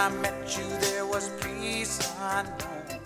[0.00, 3.02] I met you, there was peace unknown.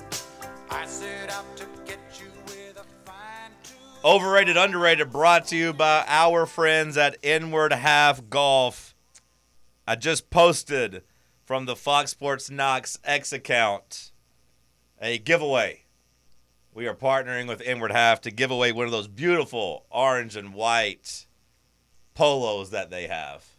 [0.71, 4.05] I set out to get you with a fine tooth.
[4.05, 8.95] Overrated, underrated, brought to you by our friends at Inward Half Golf.
[9.89, 11.03] I just posted
[11.43, 14.13] from the Fox Sports Knox X account
[15.03, 15.87] a giveaway.
[16.73, 20.55] We are partnering with Inward Half to give away one of those beautiful orange and
[20.55, 21.27] white
[22.15, 23.54] polos that they have.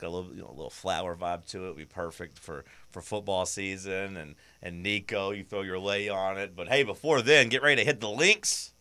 [0.00, 1.68] Got a little, you know, a little flower vibe to it.
[1.68, 5.30] would Be perfect for for football season and and Nico.
[5.30, 8.10] You throw your lay on it, but hey, before then, get ready to hit the
[8.10, 8.72] links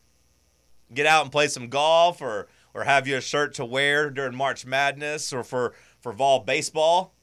[0.94, 4.36] get out and play some golf or or have you a shirt to wear during
[4.36, 7.14] March Madness or for for Vol baseball,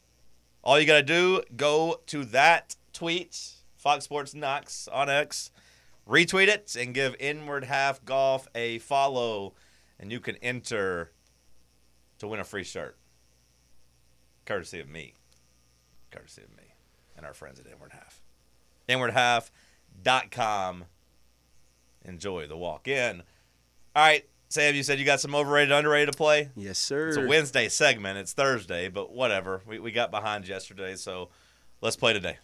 [0.63, 5.51] all you got to do go to that tweet Fox Sports Knox on X,
[6.09, 9.55] retweet it and give Inward Half Golf a follow
[9.99, 11.13] and you can enter
[12.19, 12.97] to win a free shirt.
[14.47, 15.15] Courtesy of me.
[16.11, 16.63] Courtesy of me
[17.17, 18.23] and our friends at Inward Half.
[18.89, 20.85] InwardHalf.com.
[22.05, 23.23] Enjoy the walk in.
[23.95, 26.51] All right, Sam, you said you got some overrated, underrated to play.
[26.55, 27.09] Yes, sir.
[27.09, 28.19] It's a Wednesday segment.
[28.19, 29.63] It's Thursday, but whatever.
[29.67, 31.31] We, we got behind yesterday, so
[31.81, 32.39] let's play today.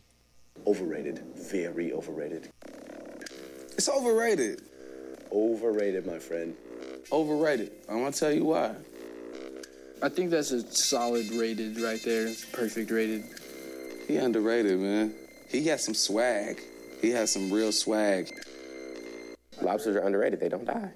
[0.66, 1.22] Overrated.
[1.37, 2.50] Very overrated.
[3.77, 4.62] It's overrated.
[5.31, 6.56] Overrated, my friend.
[7.12, 7.72] Overrated.
[7.89, 8.75] I'm gonna tell you why.
[10.03, 12.27] I think that's a solid rated right there.
[12.27, 13.25] It's perfect rated.
[14.09, 15.14] He underrated, man.
[15.48, 16.61] He has some swag.
[17.00, 18.28] He has some real swag.
[19.61, 20.41] Lobsters are underrated.
[20.41, 20.91] They don't die.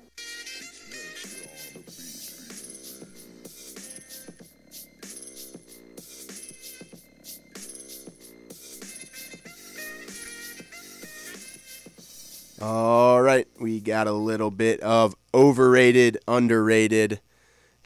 [12.60, 17.20] All right, we got a little bit of overrated, underrated.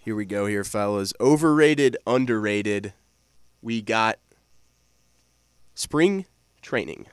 [0.03, 1.13] Here we go, here, fellas.
[1.21, 2.95] Overrated, underrated.
[3.61, 4.19] We got
[5.75, 6.25] spring
[6.63, 7.07] training.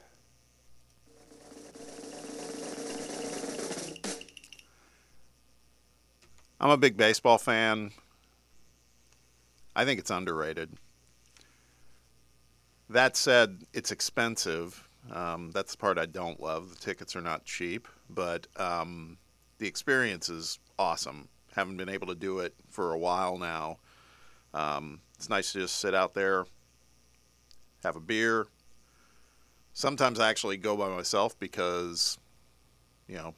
[6.61, 7.91] I'm a big baseball fan.
[9.75, 10.71] I think it's underrated.
[12.89, 14.87] That said, it's expensive.
[15.11, 16.69] Um, that's the part I don't love.
[16.69, 19.17] The tickets are not cheap, but um,
[19.57, 21.27] the experience is awesome.
[21.57, 23.79] Haven't been able to do it for a while now.
[24.53, 26.45] Um, it's nice to just sit out there,
[27.84, 28.45] have a beer.
[29.73, 32.19] Sometimes I actually go by myself because,
[33.07, 33.34] you know,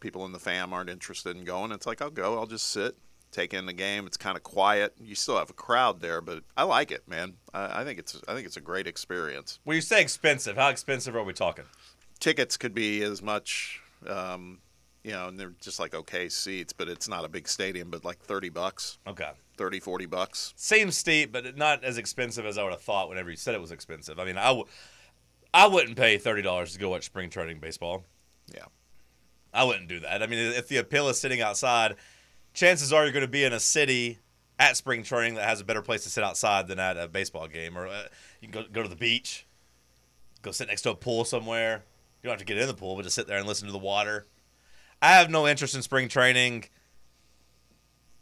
[0.00, 1.70] people in the fam aren't interested in going.
[1.70, 2.96] It's like I'll go, I'll just sit,
[3.30, 4.04] take in the game.
[4.04, 4.92] It's kind of quiet.
[5.00, 7.34] You still have a crowd there, but I like it, man.
[7.54, 9.60] I, I think it's I think it's a great experience.
[9.62, 11.64] When you say expensive, how expensive are we talking?
[12.18, 14.58] Tickets could be as much, um,
[15.04, 18.04] you know, and they're just like okay seats, but it's not a big stadium, but
[18.04, 19.30] like thirty bucks, Okay.
[19.56, 20.52] 30, 40 bucks.
[20.56, 23.60] Same steep, but not as expensive as I would have thought whenever you said it
[23.60, 24.20] was expensive.
[24.20, 24.66] I mean, I w-
[25.52, 28.04] I wouldn't pay $30 to go watch spring training baseball.
[28.54, 28.66] Yeah.
[29.52, 30.22] I wouldn't do that.
[30.22, 31.96] I mean, if the appeal is sitting outside,
[32.54, 34.18] chances are you're going to be in a city
[34.60, 37.48] at spring training that has a better place to sit outside than at a baseball
[37.48, 38.02] game, or uh,
[38.40, 39.44] you can go go to the beach,
[40.42, 41.82] go sit next to a pool somewhere.
[42.22, 43.72] You don't have to get in the pool, but just sit there and listen to
[43.72, 44.26] the water.
[45.00, 46.64] I have no interest in spring training.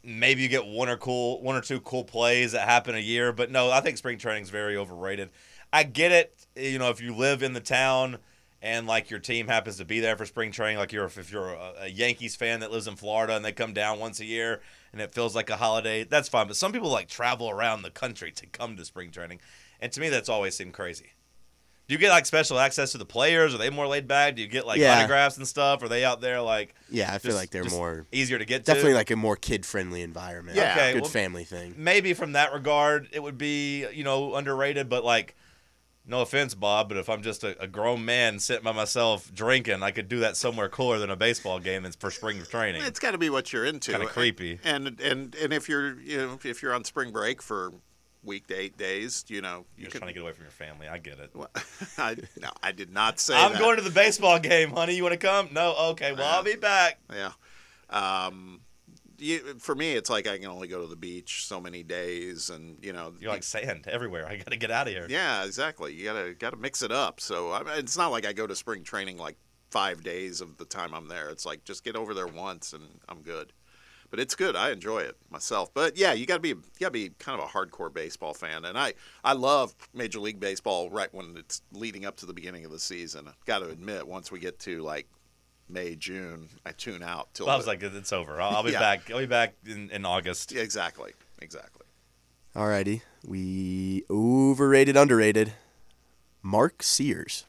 [0.03, 3.33] Maybe you get one or cool, one or two cool plays that happen a year,
[3.33, 5.29] but no, I think spring training is very overrated.
[5.73, 8.19] I get it, you know, if you live in the town
[8.61, 11.49] and like your team happens to be there for spring training, like you're if you're
[11.49, 14.61] a, a Yankees fan that lives in Florida and they come down once a year
[14.93, 16.47] and it feels like a holiday, that's fine.
[16.47, 19.39] But some people like travel around the country to come to spring training,
[19.81, 21.11] and to me that's always seemed crazy.
[21.87, 23.55] Do you get like special access to the players?
[23.55, 24.35] Are they more laid back?
[24.35, 24.97] Do you get like Yeah.
[24.99, 25.81] autographs and stuff?
[25.81, 28.45] Are they out there like Yeah, I feel just- like they're just more easier to
[28.45, 28.71] get to?
[28.73, 30.57] definitely like a more kid friendly environment.
[30.57, 30.73] Yeah.
[30.73, 31.75] Okay, good well- family thing.
[31.77, 35.35] maybe from that regard it would be you know underrated but like
[36.09, 39.83] no offense bob but if i'm just a, a grown man sitting by myself drinking
[39.83, 42.99] i could do that somewhere cooler than a baseball game that's for spring training It's
[42.99, 43.91] got to be what you're into.
[43.91, 44.59] Kinda creepy.
[44.63, 47.73] And and and if you're you know if you're on spring break for
[48.27, 49.99] week to eight days, you know you you're just could.
[50.01, 51.49] trying to get away from your family i get it Well,
[51.97, 53.59] I, no, I did not say i'm that.
[53.61, 56.55] going to the baseball game honey you want to come no okay well i'll be
[56.55, 57.31] back Yeah.
[57.89, 58.61] Um,
[59.19, 62.51] you, for me, it's like I can only go to the beach so many days,
[62.51, 65.93] and you know, you're like sand everywhere i gotta get out of here yeah, exactly.
[65.93, 67.19] You gotta gotta mix it up.
[67.19, 69.37] So I mean, it's not like I go to spring training like
[69.71, 71.29] five days of the time I'm there.
[71.29, 73.53] It's like just get over there once, and I'm good.
[74.09, 74.55] But it's good.
[74.55, 75.73] I enjoy it myself.
[75.73, 78.77] But yeah, you gotta be you gotta be kind of a hardcore baseball fan, and
[78.77, 78.93] I
[79.23, 82.79] I love Major League Baseball right when it's leading up to the beginning of the
[82.79, 83.27] season.
[83.27, 85.07] I've got to admit, once we get to like
[85.69, 88.71] May June, I tune out till well, i was like it's over i'll, I'll be
[88.73, 88.79] Yeah.
[88.79, 91.11] back i'll be back in, in august Yeah, exactly,
[91.41, 91.85] exactly.
[92.55, 93.01] Alrighty.
[93.25, 95.53] We overrated, underrated.
[96.41, 97.45] Mark Sears.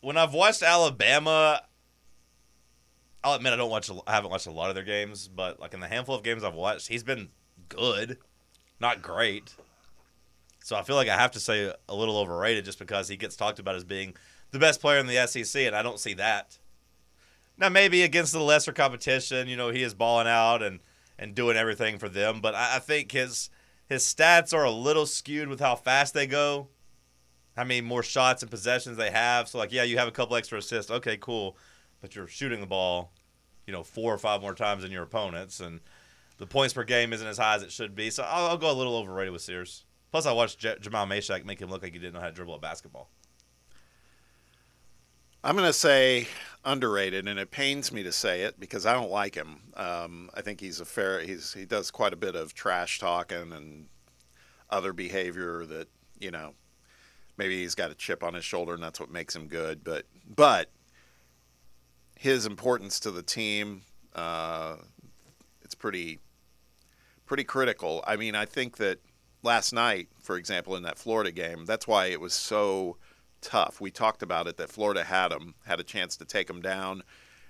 [0.00, 1.62] when I've watched Alabama,
[3.24, 3.90] I'll admit I don't watch.
[4.06, 6.42] I haven't watched a lot of their games, but like in the handful of games
[6.42, 7.28] I've watched, he's been
[7.68, 8.18] good,
[8.80, 9.54] not great.
[10.60, 13.36] So I feel like I have to say a little overrated just because he gets
[13.36, 14.14] talked about as being
[14.50, 16.58] the best player in the SEC, and I don't see that.
[17.56, 20.80] Now maybe against the lesser competition, you know, he is balling out and
[21.18, 23.50] and doing everything for them, but I, I think his
[23.88, 26.68] his stats are a little skewed with how fast they go
[27.56, 29.48] how many more shots and possessions they have.
[29.48, 30.90] So like, yeah, you have a couple extra assists.
[30.90, 31.56] Okay, cool,
[32.02, 33.12] but you're shooting the ball,
[33.66, 35.80] you know, four or five more times than your opponents, and
[36.36, 38.10] the points per game isn't as high as it should be.
[38.10, 39.84] So I'll, I'll go a little overrated with Sears.
[40.10, 42.32] Plus, I watched J- Jamal Mashack make him look like he didn't know how to
[42.32, 43.08] dribble a basketball.
[45.44, 46.28] I'm going to say
[46.64, 49.58] underrated, and it pains me to say it because I don't like him.
[49.74, 51.20] Um, I think he's a fair.
[51.20, 53.86] He's he does quite a bit of trash talking and
[54.70, 55.88] other behavior that
[56.20, 56.54] you know
[57.36, 59.82] maybe he's got a chip on his shoulder and that's what makes him good.
[59.82, 60.06] But
[60.36, 60.70] but
[62.22, 63.82] his importance to the team,
[64.14, 64.76] uh,
[65.60, 66.20] it's pretty
[67.26, 68.04] pretty critical.
[68.06, 69.00] I mean, I think that
[69.42, 72.96] last night, for example, in that Florida game, that's why it was so
[73.40, 73.80] tough.
[73.80, 77.02] We talked about it that Florida had him, had a chance to take him down,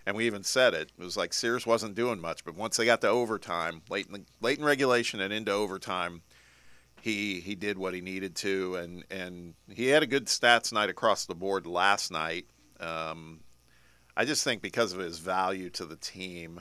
[0.07, 0.91] and we even said it.
[0.99, 4.13] It was like Sears wasn't doing much, but once they got to overtime, late in
[4.15, 6.23] the, late in regulation and into overtime,
[7.03, 10.89] he he did what he needed to, and and he had a good stats night
[10.89, 12.47] across the board last night.
[12.81, 13.41] Um,
[14.17, 16.61] I just think because of his value to the team,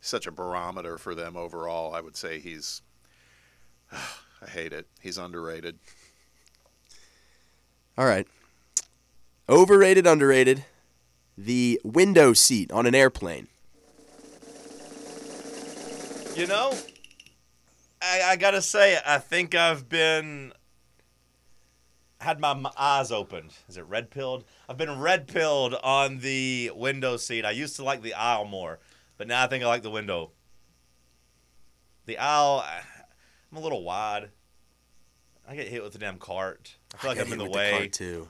[0.00, 1.94] such a barometer for them overall.
[1.94, 2.82] I would say he's.
[3.92, 4.86] I hate it.
[5.00, 5.78] He's underrated.
[7.96, 8.26] All right.
[9.48, 10.64] Overrated, underrated.
[11.38, 13.46] The window seat on an airplane.
[16.34, 16.72] You know,
[18.00, 20.52] I, I gotta say, I think I've been
[22.22, 23.52] had my eyes opened.
[23.68, 24.44] Is it red pilled?
[24.68, 27.44] I've been red pilled on the window seat.
[27.44, 28.78] I used to like the aisle more,
[29.18, 30.30] but now I think I like the window.
[32.06, 32.64] The aisle,
[33.50, 34.30] I'm a little wide.
[35.48, 36.76] I get hit with the damn cart.
[36.94, 37.70] I feel like I'm in the way.
[37.70, 38.28] cart, too.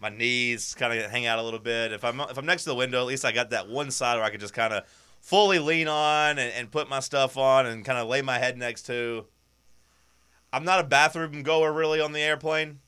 [0.00, 1.92] my knees kind of hang out a little bit.
[1.92, 4.16] If I'm if I'm next to the window, at least I got that one side
[4.16, 4.84] where I could just kind of
[5.20, 8.56] fully lean on and, and put my stuff on and kind of lay my head
[8.58, 9.26] next to.
[10.52, 12.78] I'm not a bathroom goer really on the airplane.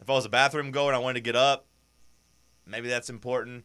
[0.00, 1.66] If I was a bathroom goer and I wanted to get up,
[2.66, 3.64] maybe that's important.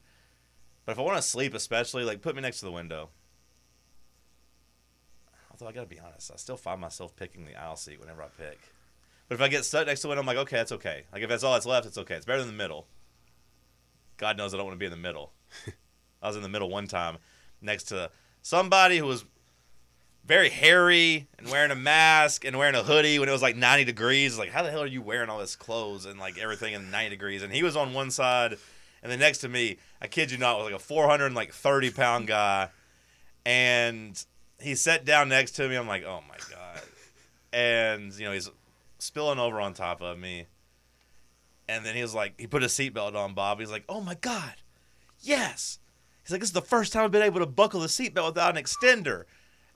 [0.85, 3.09] But if I want to sleep, especially, like put me next to the window.
[5.51, 8.27] Although I gotta be honest, I still find myself picking the aisle seat whenever I
[8.37, 8.59] pick.
[9.27, 11.03] But if I get stuck next to it, I'm like, okay, that's okay.
[11.13, 12.15] Like if that's all that's left, it's okay.
[12.15, 12.87] It's better than the middle.
[14.17, 15.33] God knows I don't want to be in the middle.
[16.21, 17.17] I was in the middle one time
[17.61, 18.09] next to
[18.41, 19.25] somebody who was
[20.29, 23.83] very hairy and wearing a mask and wearing a hoodie when it was like 90
[23.83, 24.37] degrees.
[24.37, 27.09] Like, how the hell are you wearing all this clothes and like everything in 90
[27.09, 27.41] degrees?
[27.41, 28.55] And he was on one side,
[29.01, 32.69] and then next to me, I kid you not, was like a 430 pound guy,
[33.43, 34.23] and
[34.61, 35.75] he sat down next to me.
[35.75, 36.83] I'm like, oh my god,
[37.51, 38.51] and you know he's
[38.99, 40.45] spilling over on top of me.
[41.67, 43.59] And then he was like, he put his seatbelt on, Bob.
[43.59, 44.55] He's like, oh my God,
[45.21, 45.79] yes.
[46.23, 48.55] He's like, this is the first time I've been able to buckle the seatbelt without
[48.55, 49.25] an extender.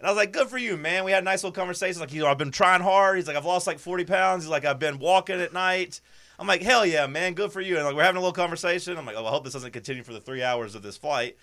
[0.03, 1.05] And I was like, good for you, man.
[1.05, 2.01] We had a nice little conversation.
[2.01, 3.15] Like, you know, I've been trying hard.
[3.15, 4.43] He's like, I've lost like 40 pounds.
[4.43, 6.01] He's like, I've been walking at night.
[6.38, 7.36] I'm like, hell yeah, man.
[7.36, 7.77] Good for you.
[7.77, 8.98] And like, we're having a little conversation.
[8.98, 11.38] I'm like, oh, I hope this doesn't continue for the three hours of this flight.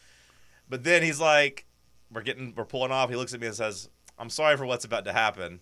[0.69, 1.65] But then he's like,
[2.13, 3.09] we're getting, we're pulling off.
[3.09, 3.89] He looks at me and says,
[4.19, 5.61] I'm sorry for what's about to happen.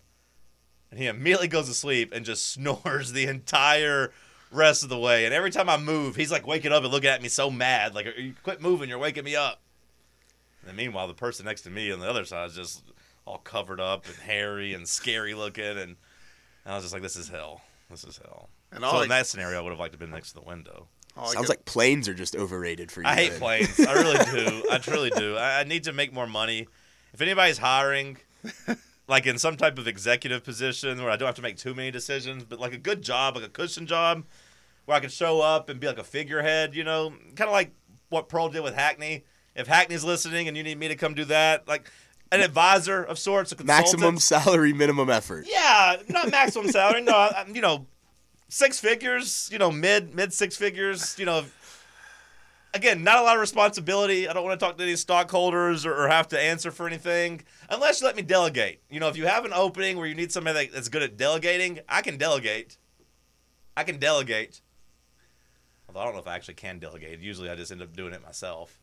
[0.90, 4.10] And he immediately goes to sleep and just snores the entire
[4.50, 5.24] rest of the way.
[5.24, 7.94] And every time I move, he's like waking up and looking at me so mad.
[7.94, 8.08] Like,
[8.42, 9.62] quit moving, you're waking me up.
[10.68, 12.82] And meanwhile, the person next to me on the other side is just
[13.24, 15.64] all covered up and hairy and scary looking.
[15.78, 15.96] And
[16.66, 17.62] I was just like, this is hell.
[17.90, 18.48] This is hell.
[18.70, 20.34] And so all in that scenario, I would have liked to have been next to
[20.40, 20.86] the window.
[21.16, 23.08] Sounds could- like planes are just overrated for you.
[23.08, 23.40] I hate then.
[23.40, 23.80] planes.
[23.80, 24.64] I really do.
[24.70, 25.36] I truly do.
[25.36, 26.68] I, I need to make more money.
[27.12, 28.18] If anybody's hiring,
[29.08, 31.90] like in some type of executive position where I don't have to make too many
[31.90, 34.24] decisions, but like a good job, like a cushion job,
[34.84, 37.72] where I can show up and be like a figurehead, you know, kind of like
[38.10, 39.24] what Pearl did with Hackney.
[39.58, 41.90] If Hackney's listening and you need me to come do that, like
[42.30, 44.00] an advisor of sorts, a consultant.
[44.00, 45.46] Maximum salary, minimum effort.
[45.48, 47.02] Yeah, not maximum salary.
[47.02, 47.86] No, I, you know,
[48.48, 49.48] six figures.
[49.52, 51.18] You know, mid mid six figures.
[51.18, 51.44] You know,
[52.72, 54.28] again, not a lot of responsibility.
[54.28, 57.42] I don't want to talk to any stockholders or, or have to answer for anything
[57.68, 58.80] unless you let me delegate.
[58.88, 61.16] You know, if you have an opening where you need somebody that, that's good at
[61.16, 62.78] delegating, I can delegate.
[63.76, 64.60] I can delegate.
[65.88, 67.20] Although I don't know if I actually can delegate.
[67.20, 68.78] Usually, I just end up doing it myself.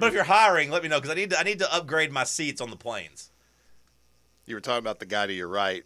[0.00, 2.12] But if you're hiring, let me know because I need to, I need to upgrade
[2.12, 3.30] my seats on the planes.
[4.46, 5.84] You were talking about the guy to your right,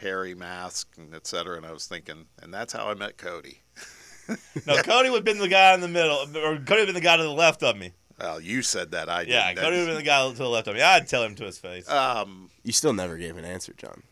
[0.00, 3.62] hairy mask, and et cetera, and I was thinking, and that's how I met Cody.
[4.64, 6.94] No, Cody would have been the guy in the middle, or Cody would have been
[6.94, 7.92] the guy to the left of me.
[8.16, 9.08] Well, you said that.
[9.08, 9.64] I Yeah, didn't.
[9.64, 10.82] Cody would have been the guy to the left of me.
[10.82, 11.88] I'd tell him to his face.
[11.90, 14.04] Um, You still never gave an answer, John.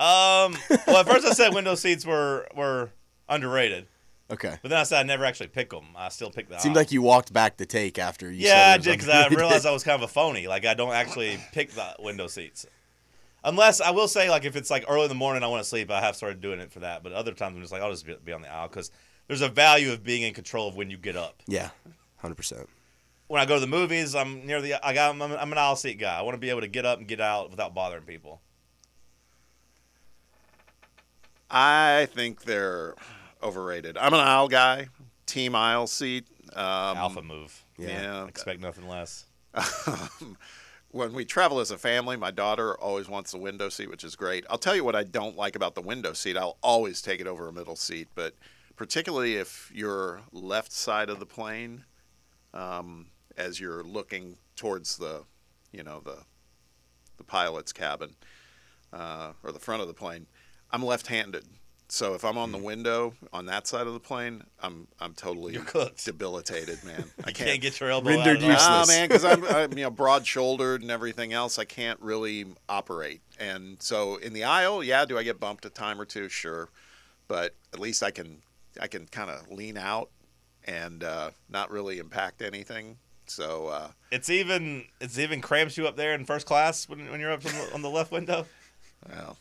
[0.00, 0.54] Um,
[0.86, 2.90] well, at first I said window seats were were
[3.28, 3.86] underrated,
[4.30, 4.58] Okay.
[4.60, 5.86] but then I said I never actually pick them.
[5.96, 6.58] I still pick the.
[6.58, 6.80] Seemed aisle.
[6.80, 8.46] like you walked back the take after you.
[8.46, 10.46] Yeah, I said it did because I realized I was kind of a phony.
[10.46, 12.66] Like I don't actually pick the window seats,
[13.42, 15.68] unless I will say like if it's like early in the morning I want to
[15.68, 17.02] sleep, I have started doing it for that.
[17.02, 18.90] But other times I'm just like I'll just be, be on the aisle because
[19.28, 21.42] there's a value of being in control of when you get up.
[21.46, 21.70] Yeah,
[22.18, 22.68] hundred percent.
[23.28, 24.86] When I go to the movies, I'm near the.
[24.86, 25.10] I got.
[25.10, 26.18] I'm, I'm an aisle seat guy.
[26.18, 28.42] I want to be able to get up and get out without bothering people.
[31.50, 32.94] I think they're
[33.42, 33.96] overrated.
[33.96, 34.88] I'm an aisle guy,
[35.26, 36.26] team aisle seat.
[36.54, 37.64] Um, Alpha move.
[37.76, 38.26] Yeah.
[38.26, 39.26] Expect nothing less.
[40.90, 44.16] when we travel as a family, my daughter always wants the window seat, which is
[44.16, 44.44] great.
[44.48, 46.36] I'll tell you what I don't like about the window seat.
[46.36, 48.34] I'll always take it over a middle seat, but
[48.76, 51.84] particularly if you're left side of the plane,
[52.54, 55.24] um, as you're looking towards the,
[55.72, 56.18] you know, the
[57.18, 58.14] the pilot's cabin
[58.92, 60.26] uh, or the front of the plane,
[60.70, 61.44] I'm left-handed.
[61.90, 65.54] So if I'm on the window on that side of the plane, I'm I'm totally
[65.54, 66.04] You're cooked.
[66.04, 67.04] debilitated, man.
[67.24, 68.50] I You can't get your elbow Rendered out.
[68.50, 68.82] at all.
[68.82, 71.58] Ah, man, because I'm, I'm you know broad-shouldered and everything else.
[71.58, 75.70] I can't really operate, and so in the aisle, yeah, do I get bumped a
[75.70, 76.28] time or two?
[76.28, 76.68] Sure,
[77.26, 78.42] but at least I can
[78.80, 80.10] I can kind of lean out
[80.64, 82.98] and uh, not really impact anything.
[83.26, 87.18] So uh, It's even it's even cramps you up there in first class when, when
[87.20, 88.44] you're up on the, on the left window.
[89.08, 89.38] well,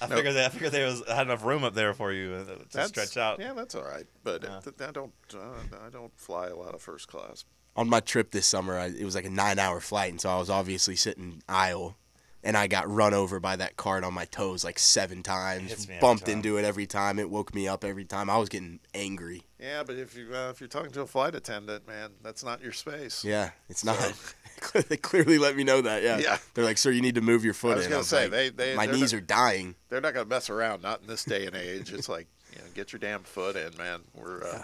[0.00, 0.16] I No.
[0.16, 2.58] figured that I figured there was had enough room up there for you uh, to
[2.72, 3.40] that's stretch out.
[3.40, 4.06] Yeah, that's all right.
[4.22, 4.60] But Yeah.
[4.64, 7.44] it, I don't uh, I don't fly a lot of first class.
[7.76, 10.38] On my trip this summer, I, it was like a nine-hour flight, and so I
[10.38, 11.96] was obviously sitting aisle,
[12.42, 15.70] and I got run over by that cart on my toes like seven times.
[15.70, 16.36] Hits me every Bumped time.
[16.36, 17.18] into it every time.
[17.18, 18.30] It woke me up every time.
[18.30, 19.42] I was getting angry.
[19.60, 22.62] Yeah, but if you uh, if you're talking to a flight attendant, man, that's not
[22.62, 23.24] your space.
[23.24, 23.96] Yeah, it's not.
[24.88, 26.02] they clearly let me know that.
[26.02, 26.18] Yeah.
[26.18, 26.38] Yeah.
[26.54, 27.92] They're like, sir, you need to move your foot I was in.
[27.92, 29.76] gonna say, like, they- they- my knees not- are dying.
[29.88, 30.82] they're not going to mess around.
[30.82, 31.92] Not in this day and age.
[31.92, 34.00] It's like, you know, get your damn foot in, man.
[34.14, 34.62] We're, uh,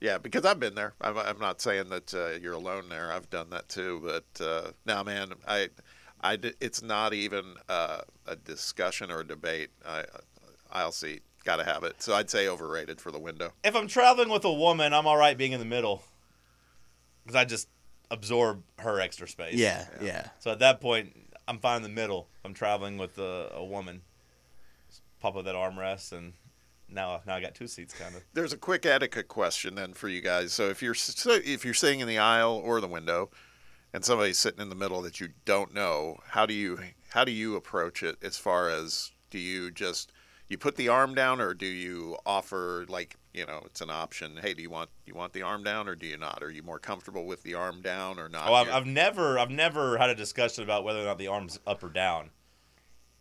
[0.00, 0.94] yeah, because I've been there.
[1.00, 3.12] I'm, I'm not saying that uh, you're alone there.
[3.12, 4.02] I've done that too.
[4.04, 5.68] But uh, now, man, I,
[6.26, 9.70] I, di- it's not even uh, a discussion or a debate.
[9.86, 10.04] I,
[10.70, 11.20] I'll see.
[11.44, 12.02] Got to have it.
[12.02, 13.52] So I'd say overrated for the window.
[13.62, 16.02] If I'm traveling with a woman, I'm all right being in the middle
[17.24, 17.68] because I just
[18.10, 19.54] absorb her extra space.
[19.54, 20.28] Yeah, yeah.
[20.40, 21.16] So at that point,
[21.46, 22.28] I'm fine in the middle.
[22.40, 24.02] If I'm traveling with a, a woman.
[24.88, 26.32] Just pop up that armrest, and
[26.88, 28.24] now now I got two seats, kind of.
[28.32, 30.52] There's a quick etiquette question then for you guys.
[30.52, 33.30] So if you're so if you're sitting in the aisle or the window,
[33.96, 37.32] and somebody's sitting in the middle that you don't know, how do you how do
[37.32, 38.18] you approach it?
[38.22, 40.12] As far as do you just
[40.50, 44.36] you put the arm down, or do you offer like you know it's an option?
[44.42, 46.42] Hey, do you want you want the arm down, or do you not?
[46.42, 48.50] Are you more comfortable with the arm down or not?
[48.50, 51.58] Oh, I've, I've never I've never had a discussion about whether or not the arm's
[51.66, 52.28] up or down.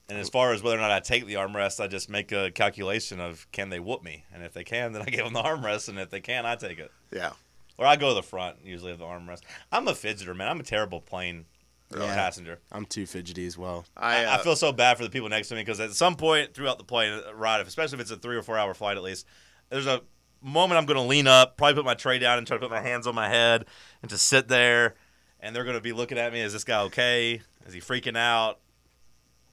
[0.10, 2.52] And as far as whether or not I take the armrest, I just make a
[2.52, 5.42] calculation of can they whoop me, and if they can, then I give them the
[5.42, 6.92] armrest, and if they can, I take it.
[7.14, 7.32] yeah.
[7.78, 9.42] Or I go to the front usually of the armrest.
[9.72, 10.48] I'm a fidgeter, man.
[10.48, 11.46] I'm a terrible plane
[11.94, 12.14] Yeah.
[12.16, 12.60] passenger.
[12.72, 13.86] I'm too fidgety as well.
[13.98, 15.92] I, I, uh, I feel so bad for the people next to me because at
[15.94, 18.74] some point throughout the plane uh, ride, especially if it's a three or four hour
[18.74, 19.26] flight at least,
[19.70, 20.02] there's a
[20.42, 22.72] moment I'm going to lean up, probably put my tray down, and try to put
[22.72, 23.66] my hands on my head
[24.02, 24.96] and just sit there,
[25.40, 26.42] and they're going to be looking at me.
[26.42, 27.42] Is this guy okay?
[27.68, 28.60] Is he freaking out?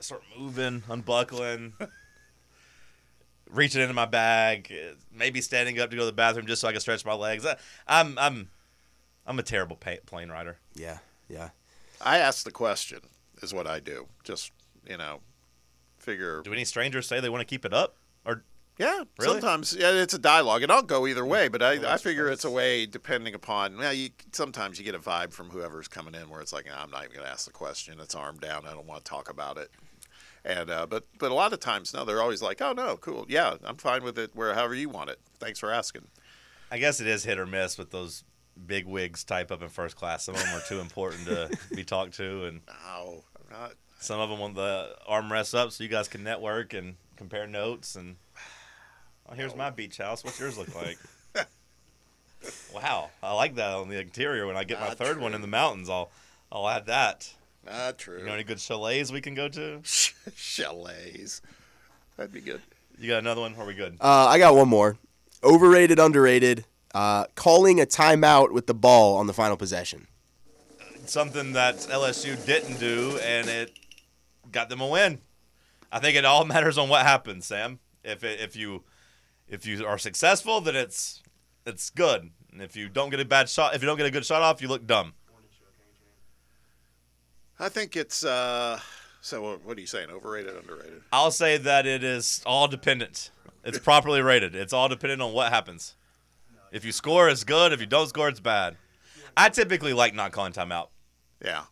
[0.00, 1.74] I start moving, unbuckling,
[3.52, 6.68] reaching into my bag, uh, maybe standing up to go to the bathroom just so
[6.68, 7.44] I can stretch my legs.
[7.46, 7.56] I,
[7.86, 8.48] I'm I'm
[9.26, 10.58] I'm a terrible pa- plane rider.
[10.74, 11.50] Yeah, yeah.
[12.00, 13.00] I ask the question
[13.42, 14.06] is what I do.
[14.24, 14.50] Just
[14.88, 15.20] you know,
[15.98, 17.96] figure Do any strangers say they want to keep it up?
[18.24, 18.42] Or
[18.78, 19.32] Yeah, Really?
[19.40, 21.48] sometimes yeah, it's a dialogue, and I'll go either way.
[21.48, 23.76] But I, I figure it's a way depending upon.
[23.76, 26.90] Well, you sometimes you get a vibe from whoever's coming in where it's like, I'm
[26.90, 28.00] not even going to ask the question.
[28.00, 28.66] It's arm down.
[28.66, 29.70] I don't want to talk about it.
[30.44, 33.26] And uh, but but a lot of times no, they're always like, oh no, cool,
[33.28, 34.30] yeah, I'm fine with it.
[34.34, 35.20] Where however you want it.
[35.38, 36.06] Thanks for asking.
[36.70, 38.24] I guess it is hit or miss with those
[38.66, 40.24] big wigs type up in first class.
[40.24, 43.72] Some of them are too important to be talked to, and No, I'm not.
[44.00, 47.94] some of them want the armrests up so you guys can network and compare notes.
[47.94, 48.16] And
[49.28, 50.24] oh, here's my beach house.
[50.24, 50.98] What's yours look like?
[52.74, 54.46] wow, I like that on the interior.
[54.46, 56.10] When I get my Not third one in the mountains, I'll
[56.50, 57.32] I'll add that.
[57.64, 58.18] Not true.
[58.18, 59.80] You know any good chalets we can go to?
[60.34, 61.40] Chalets.
[62.16, 62.60] That'd be good.
[62.98, 63.54] You got another one?
[63.56, 63.96] Are we good?
[64.00, 64.96] Uh, I got one more.
[65.44, 66.64] Overrated, underrated.
[66.94, 70.06] Uh, calling a timeout with the ball on the final possession.
[71.06, 73.72] something that LSU didn't do, and it
[74.50, 75.20] got them a win.
[75.90, 77.78] I think it all matters on what happens, Sam.
[78.04, 78.82] If it, if you
[79.48, 81.22] if you are successful, then it's
[81.64, 82.30] it's good.
[82.52, 84.42] And if you don't get a bad shot, if you don't get a good shot
[84.42, 85.14] off, you look dumb.
[87.62, 88.24] I think it's.
[88.24, 88.80] Uh,
[89.20, 90.10] so what are you saying?
[90.10, 91.00] Overrated, underrated?
[91.12, 93.30] I'll say that it is all dependent.
[93.64, 94.56] It's properly rated.
[94.56, 95.94] It's all dependent on what happens.
[96.72, 97.72] If you score, it's good.
[97.72, 98.76] If you don't score, it's bad.
[99.36, 100.88] I typically like not calling timeout.
[101.44, 101.62] Yeah.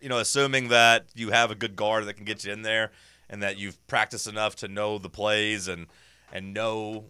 [0.00, 2.90] You know, assuming that you have a good guard that can get you in there,
[3.30, 5.86] and that you've practiced enough to know the plays and
[6.32, 7.04] and know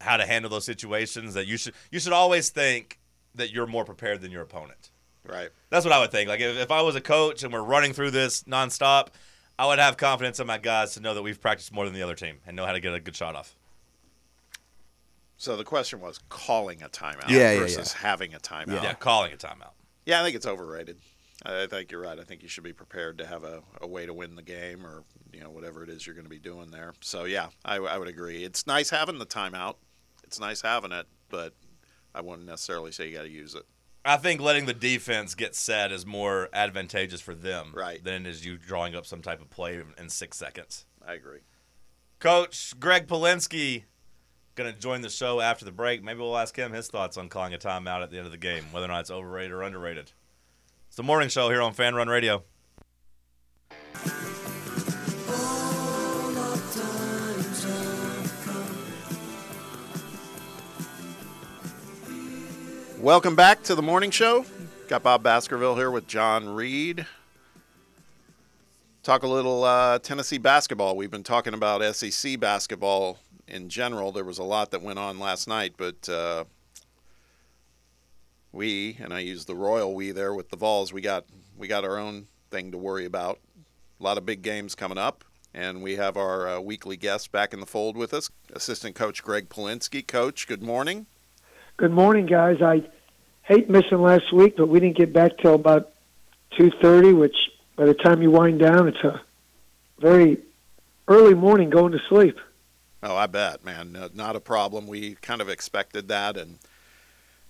[0.00, 1.34] how to handle those situations.
[1.34, 3.00] That you should you should always think
[3.34, 4.91] that you're more prepared than your opponent.
[5.26, 5.50] Right.
[5.70, 6.28] That's what I would think.
[6.28, 9.08] Like if, if I was a coach and we're running through this nonstop,
[9.58, 12.02] I would have confidence in my guys to know that we've practiced more than the
[12.02, 13.54] other team and know how to get a good shot off.
[15.36, 18.82] So the question was calling a timeout Yeah, yeah, versus having a timeout.
[18.82, 19.72] Yeah, calling a timeout.
[20.06, 20.98] Yeah, I think it's overrated.
[21.44, 22.18] I I think you're right.
[22.18, 24.86] I think you should be prepared to have a, a way to win the game
[24.86, 26.94] or you know whatever it is you're going to be doing there.
[27.00, 28.44] So yeah, I, I would agree.
[28.44, 29.76] It's nice having the timeout.
[30.24, 31.54] It's nice having it, but
[32.14, 33.64] I wouldn't necessarily say you got to use it.
[34.04, 38.02] I think letting the defense get set is more advantageous for them Right.
[38.02, 40.84] than it is you drawing up some type of play in- in six seconds.
[41.06, 41.40] I agree.
[42.18, 43.84] Coach Gregg Polinsky
[44.54, 46.02] going to join the show after the break.
[46.02, 48.38] Maybe we'll ask him his thoughts on calling a timeout at the end of the
[48.38, 50.12] game, whether or not it's overrated or underrated.
[50.88, 52.44] It's the morning show here on Fan Run Radio.
[63.02, 64.46] Welcome back to the morning show.
[64.86, 67.04] Got Bob Baskerville here with John Reed.
[69.02, 70.96] Talk a little uh, Tennessee basketball.
[70.96, 73.18] We've been talking about SEC basketball
[73.48, 74.12] in general.
[74.12, 76.44] There was a lot that went on last night, but uh,
[78.52, 80.92] we and I use the royal we there with the Vols.
[80.92, 81.24] We got
[81.58, 83.40] we got our own thing to worry about.
[83.98, 87.52] A lot of big games coming up, and we have our uh, weekly guest back
[87.52, 90.06] in the fold with us, assistant coach Gregg Polinsky.
[90.06, 91.06] Coach, good morning.
[91.76, 92.60] Good morning, guys.
[92.62, 92.82] I
[93.42, 95.92] hate missing last week, but we didn't get back till about
[96.56, 97.12] two thirty.
[97.12, 97.34] Which,
[97.76, 99.20] by the time you wind down, it's a
[99.98, 100.38] very
[101.08, 102.38] early morning going to sleep.
[103.02, 103.92] Oh, I bet, man.
[103.92, 104.86] No, not a problem.
[104.86, 106.58] We kind of expected that, and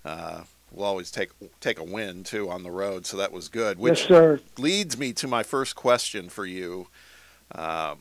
[0.05, 1.31] uh, we'll always take
[1.61, 3.79] take a win too on the road, so that was good.
[3.79, 4.41] Which yes, sir.
[4.57, 6.87] leads me to my first question for you.
[7.55, 7.99] Um,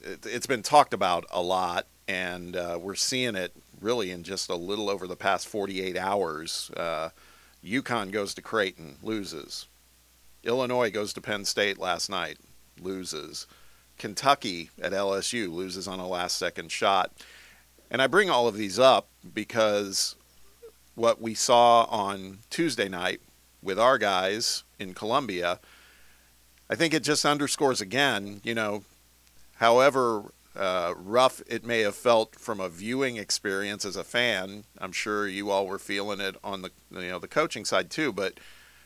[0.00, 3.52] it, it's been talked about a lot, and uh, we're seeing it
[3.84, 6.70] really in just a little over the past 48 hours.
[6.76, 7.10] Uh,
[7.64, 9.66] UConn goes to Creighton, loses.
[10.42, 12.38] Illinois goes to Penn State last night,
[12.80, 13.46] loses.
[13.98, 17.12] Kentucky at LSU loses on a last second shot.
[17.90, 20.16] And I bring all of these up because
[20.94, 23.20] what we saw on Tuesday night
[23.62, 25.60] with our guys in Columbia,
[26.68, 28.84] I think it just underscores again, you know,
[29.56, 34.92] however uh, rough it may have felt from a viewing experience as a fan, I'm
[34.92, 38.12] sure you all were feeling it on the you know the coaching side too.
[38.12, 38.38] But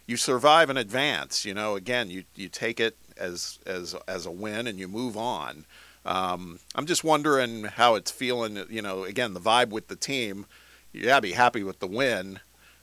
[0.07, 1.45] you survive and advance.
[1.45, 5.17] You know, again, you you take it as as as a win and you move
[5.17, 5.67] on.
[6.07, 8.65] Um, I'm just wondering how it's feeling.
[8.71, 10.47] You know, again, the vibe with the team.
[10.93, 12.41] You gotta be happy with the win,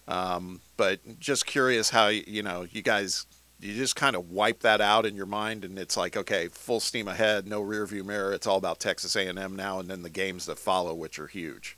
[0.08, 3.26] um, but just curious how you know you guys
[3.60, 6.80] you just kind of wipe that out in your mind and it's like okay full
[6.80, 10.10] steam ahead no rear view mirror it's all about texas a&m now and then the
[10.10, 11.78] games that follow which are huge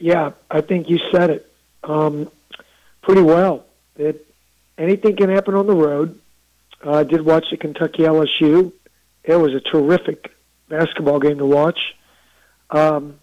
[0.00, 1.52] Yeah, I think you said it
[1.84, 2.30] um,
[3.02, 3.66] pretty well.
[3.96, 4.26] That
[4.78, 6.18] anything can happen on the road.
[6.84, 8.72] Uh, I did watch the Kentucky LSU.
[9.24, 10.32] It was a terrific
[10.68, 11.78] basketball game to watch.
[12.70, 13.18] Um,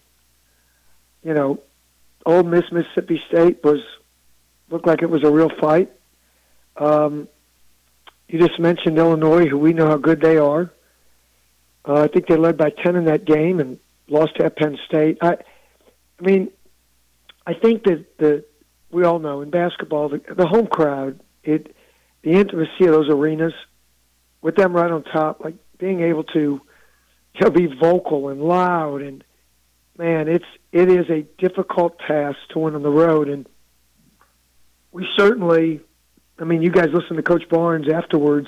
[1.23, 1.59] you know,
[2.27, 3.79] Ole Miss Mississippi State was
[4.69, 5.91] looked like it was a real fight.
[6.77, 7.27] Um,
[8.27, 10.71] you just mentioned Illinois, who we know how good they are.
[11.85, 15.17] Uh, I think they led by ten in that game and lost at Penn State.
[15.21, 15.37] I,
[16.19, 16.51] I mean,
[17.45, 18.45] I think that the
[18.91, 21.75] we all know in basketball the, the home crowd, it
[22.23, 23.53] the intimacy of those arenas,
[24.41, 26.39] with them right on top, like being able to,
[27.35, 29.23] you know, be vocal and loud and
[29.97, 33.47] man, it's it is a difficult task to win on the road, and
[34.91, 35.81] we certainly.
[36.39, 38.47] I mean, you guys listen to Coach Barnes afterwards.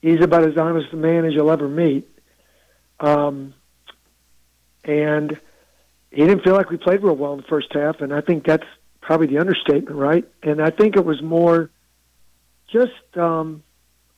[0.00, 2.08] He's about as honest a man as you'll ever meet.
[3.00, 3.54] Um,
[4.84, 5.38] and
[6.10, 8.46] he didn't feel like we played real well in the first half, and I think
[8.46, 8.66] that's
[9.00, 10.26] probably the understatement, right?
[10.42, 11.70] And I think it was more
[12.72, 13.62] just um,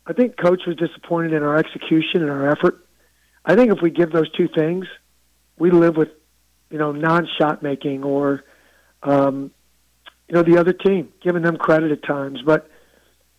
[0.06, 2.84] I think coach was disappointed in our execution and our effort.
[3.44, 4.86] I think if we give those two things,
[5.58, 6.10] we live with
[6.70, 8.44] you know non-shot making or
[9.02, 9.50] um,
[10.30, 12.40] you know, the other team, giving them credit at times.
[12.46, 12.70] But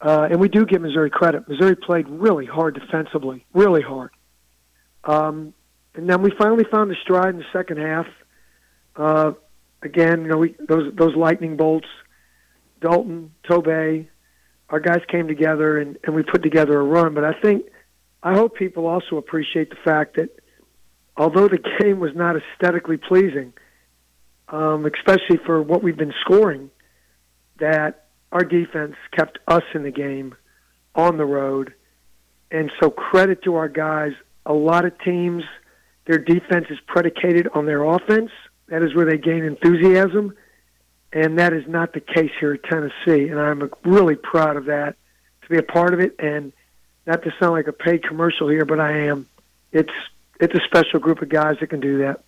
[0.01, 1.47] uh, and we do give Missouri credit.
[1.47, 4.11] Missouri played really hard defensively, really hard.
[5.05, 5.53] Um,
[5.95, 8.07] and then we finally found a stride in the second half.
[8.95, 9.31] Uh,
[9.81, 11.87] again, you know, we, those those lightning bolts,
[12.81, 14.07] Dalton, Tobe,
[14.69, 17.13] our guys came together and, and we put together a run.
[17.13, 17.67] But I think
[18.21, 20.29] I hope people also appreciate the fact that
[21.15, 23.53] although the game was not aesthetically pleasing,
[24.49, 26.69] um, especially for what we've been scoring,
[27.61, 30.35] that our defense kept us in the game
[30.93, 31.73] on the road.
[32.51, 34.11] And so credit to our guys.
[34.45, 35.43] A lot of teams,
[36.05, 38.31] their defense is predicated on their offense.
[38.67, 40.35] That is where they gain enthusiasm.
[41.13, 43.29] And that is not the case here at Tennessee.
[43.29, 44.95] And I'm really proud of that
[45.43, 46.15] to be a part of it.
[46.19, 46.51] And
[47.05, 49.27] not to sound like a paid commercial here, but I am.
[49.71, 49.93] It's
[50.39, 52.23] it's a special group of guys that can do that.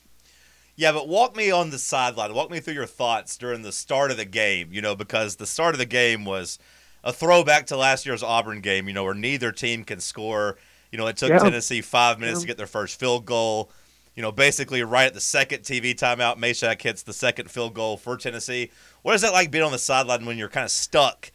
[0.75, 2.33] Yeah, but walk me on the sideline.
[2.33, 5.45] Walk me through your thoughts during the start of the game, you know, because the
[5.45, 6.57] start of the game was
[7.03, 10.57] a throwback to last year's Auburn game, you know, where neither team can score.
[10.91, 11.39] You know, it took Yeah.
[11.39, 12.41] Tennessee five minutes Yeah.
[12.41, 13.71] to get their first field goal.
[14.15, 17.97] You know, basically right at the second TV timeout, Mashack hits the second field goal
[17.97, 18.71] for Tennessee.
[19.01, 21.31] What is that like being on the sideline when you're kind of stuck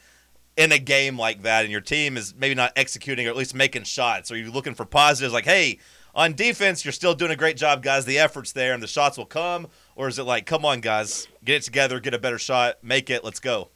[0.57, 3.55] in a game like that and your team is maybe not executing or at least
[3.55, 4.31] making shots?
[4.33, 5.79] Are you looking for positives like, hey,
[6.19, 8.05] on defense, you're still doing a great job, guys.
[8.05, 9.69] The effort's there and the shots will come?
[9.95, 13.09] Or is it like, come on, guys, get it together, get a better shot, make
[13.09, 13.69] it, let's go?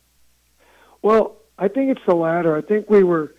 [1.02, 2.56] Well, I think it's the latter.
[2.56, 3.36] I think we were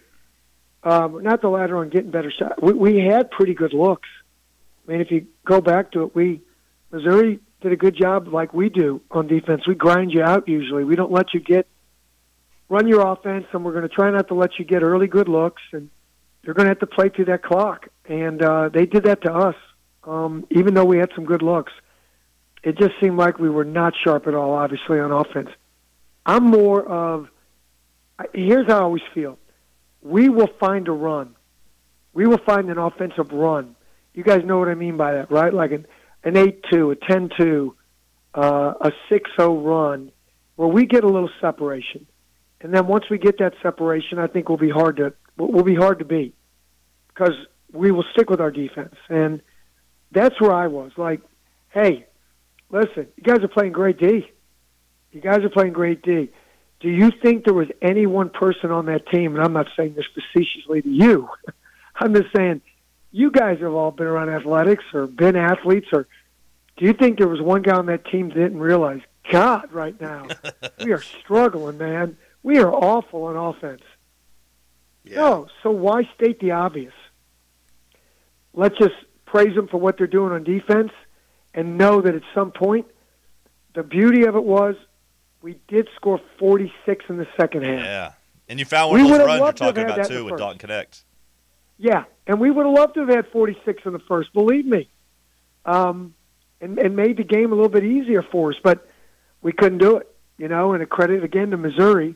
[0.84, 2.56] um, not the latter on getting better shots.
[2.62, 4.08] We, we had pretty good looks.
[4.88, 6.42] I mean, if you go back to it, we
[6.90, 9.68] Missouri did a good job, like we do on defense.
[9.68, 10.86] We grind you out usually.
[10.86, 11.68] We don't let you get
[12.70, 15.28] run your offense, and we're going to try not to let you get early good
[15.28, 15.90] looks, and
[16.42, 17.88] you're going to have to play through that clock.
[18.06, 19.56] And uh, they did that to us,
[20.04, 21.72] um, even though we had some good looks.
[22.64, 25.50] It just seemed like we were not sharp at all, obviously, on offense.
[26.26, 27.28] I'm more of
[28.34, 29.38] here's how I always feel.
[30.02, 31.36] We will find a run.
[32.14, 33.76] We will find an offensive run.
[34.14, 35.54] You guys know what I mean by that, right?
[35.54, 35.88] Like an
[36.24, 37.76] an eight two, a ten two,
[38.34, 40.12] uh, a six zero run,
[40.56, 42.06] where we get a little separation,
[42.62, 45.76] and then once we get that separation, I think we'll be hard to we'll be
[45.76, 46.36] hard to beat
[47.08, 47.34] because
[47.74, 49.42] we will stick with our defense, and
[50.12, 50.92] that's where I was.
[50.96, 51.22] Like,
[51.70, 52.06] hey,
[52.70, 54.30] listen, you guys are playing great D.
[55.12, 56.30] You guys are playing great D.
[56.80, 59.96] Do you think there was any one person on that team, and I'm not saying
[59.96, 61.30] this facetiously to you,
[61.96, 62.62] I'm just saying
[63.12, 66.08] you guys have all been around athletics or been athletes, or
[66.78, 70.00] do you think there was one guy on that team that didn't realize, God, right
[70.00, 70.28] now,
[70.84, 72.18] we are struggling, man.
[72.44, 73.84] We are awful on offense.
[75.04, 75.18] Yeah.
[75.18, 76.94] No, so why state the obvious?
[78.54, 80.92] Let's just praise them for what they're doing on defense
[81.54, 82.88] and know that at some point,
[83.74, 84.76] the beauty of it was
[85.42, 87.84] we did score 46 in the second half.
[87.84, 88.12] Yeah.
[88.48, 90.26] And you found one We of those runs you're loved to have talking about too
[90.26, 90.38] with.
[90.38, 91.04] Dalton Knecht.
[91.78, 94.90] Yeah, and we would have loved to have had 46 in the first, believe me,
[95.66, 96.14] um,
[96.62, 98.88] and, and made the game a little bit easier for us, but
[99.42, 102.16] we couldn't do it, you know, and a credit again to Missouri,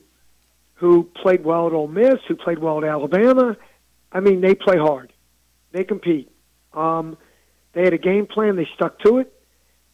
[0.75, 3.57] who played well at Ole Miss, who played well at Alabama.
[4.11, 5.11] I mean, they play hard.
[5.77, 6.31] They compete.
[6.73, 7.19] Um,
[7.73, 8.55] they had a game plan.
[8.55, 9.31] They stuck to it,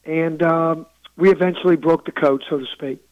[0.06, 0.86] and um,
[1.18, 3.06] we eventually broke the code, so to speak.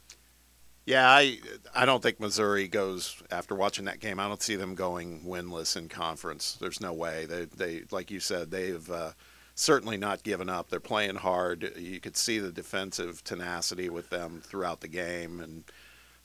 [0.85, 1.39] Yeah, I
[1.75, 4.21] I don't think Missouri goes after watching that game.
[4.21, 6.53] I don't see them going winless in conference.
[6.61, 7.25] There's no way.
[7.25, 9.11] They they like you said they've uh,
[9.53, 10.69] certainly not given up.
[10.69, 11.73] They're playing hard.
[11.77, 15.63] You could see the defensive tenacity with them throughout the game, and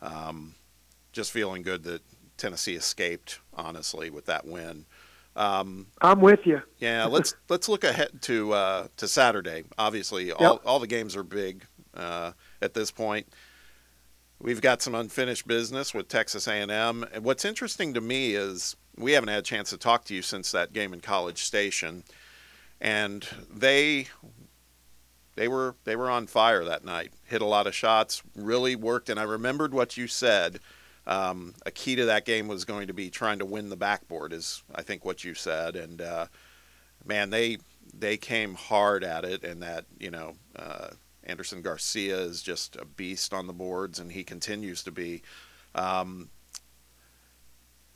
[0.00, 0.54] um,
[1.10, 2.02] just feeling good that
[2.36, 4.86] Tennessee escaped honestly with that win.
[5.36, 6.62] Um, I'm with you.
[6.78, 9.64] yeah, let's let's look ahead to uh, to Saturday.
[9.78, 10.62] Obviously, all Yep.
[10.64, 13.28] all the games are big uh, at this point.
[14.40, 17.06] We've got some unfinished business with Texas A&M.
[17.12, 20.20] And what's interesting to me is we haven't had a chance to talk to you
[20.20, 22.04] since that game in College Station,
[22.80, 24.08] and they
[25.36, 27.12] they were they were on fire that night.
[27.24, 29.08] Hit a lot of shots, really worked.
[29.10, 30.60] And I remembered what you said.
[31.06, 34.32] Um, a key to that game was going to be trying to win the backboard,
[34.32, 35.76] is I think what you said.
[35.76, 36.26] And uh,
[37.04, 37.58] man, they
[37.94, 40.88] they came hard at it, and that you know uh,
[41.24, 45.22] Andersson Garcia is just a beast on the boards, and he continues to be.
[45.74, 46.30] Um,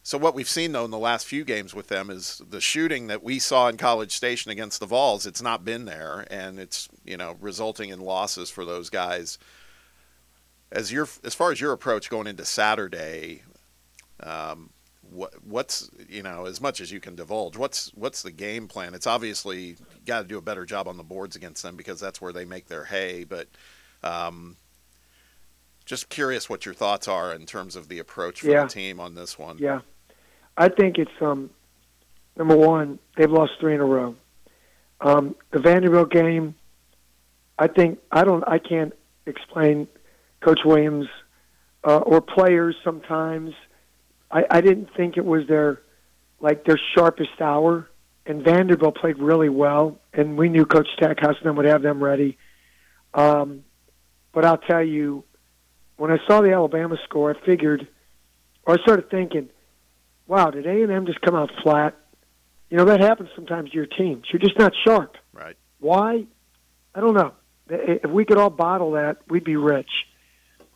[0.03, 3.09] so what we've seen though in the last few games with them is the shooting
[3.09, 5.27] that we saw in College Station against the Vols.
[5.27, 9.39] It's not been there, and it's you know resulting in losses for those guys.
[10.73, 13.43] As your as far as your approach going into Saturday,
[14.21, 14.71] um,
[15.11, 18.95] what what's you know as much as you can divulge what's what's the game plan
[18.95, 19.75] it's obviously
[20.07, 22.45] got to do a better job on the boards against them because that's where they
[22.45, 23.49] make their hay but
[24.05, 24.57] um,
[25.85, 28.63] just curious what your thoughts are in terms of the approach for Yeah.
[28.63, 29.59] the team on this one.
[29.59, 29.81] Yeah,
[30.57, 31.51] I think it's um,
[32.37, 33.01] number one.
[33.17, 34.15] They've lost three in a row.
[35.01, 36.55] Um, the Vanderbilt game,
[37.59, 38.45] I think I don't.
[38.47, 38.95] I can't
[39.27, 39.89] explain
[40.41, 41.07] Coach Williams
[41.85, 42.77] uh, or players.
[42.85, 43.53] Sometimes
[44.31, 45.83] I, I didn't think it was their
[46.41, 47.89] like their sharpest hour.
[48.27, 52.37] And Vanderbilt played really well, and we knew Coach Stackhouse would have them ready.
[53.15, 53.65] Um,
[54.33, 55.25] but I'll tell you,
[55.97, 57.89] when I saw the Alabama score, I figured,
[58.67, 59.49] or I started thinking,
[60.27, 61.97] wow, did A and M just come out flat?
[62.69, 64.27] You know that happens sometimes to your teams.
[64.33, 65.17] You're just not sharp.
[65.33, 65.57] Right.
[65.81, 66.27] Why?
[66.95, 67.33] I don't know.
[67.69, 69.91] If we could all bottle that, we'd be rich.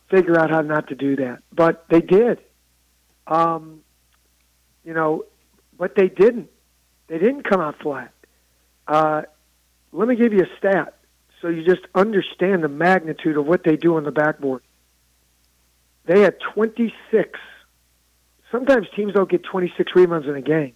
[0.09, 2.39] Figure out how not to do that, but they did.
[3.27, 3.81] Um,
[4.83, 5.25] you know,
[5.77, 6.49] but they didn't.
[7.07, 8.11] They didn't come out flat.
[8.87, 9.23] Uh,
[9.91, 10.95] let me give you a stat
[11.41, 14.61] so you just understand the magnitude of what they do on the backboard.
[16.05, 17.39] They had 26.
[18.51, 20.73] Sometimes teams don't get 26 rebounds in a game.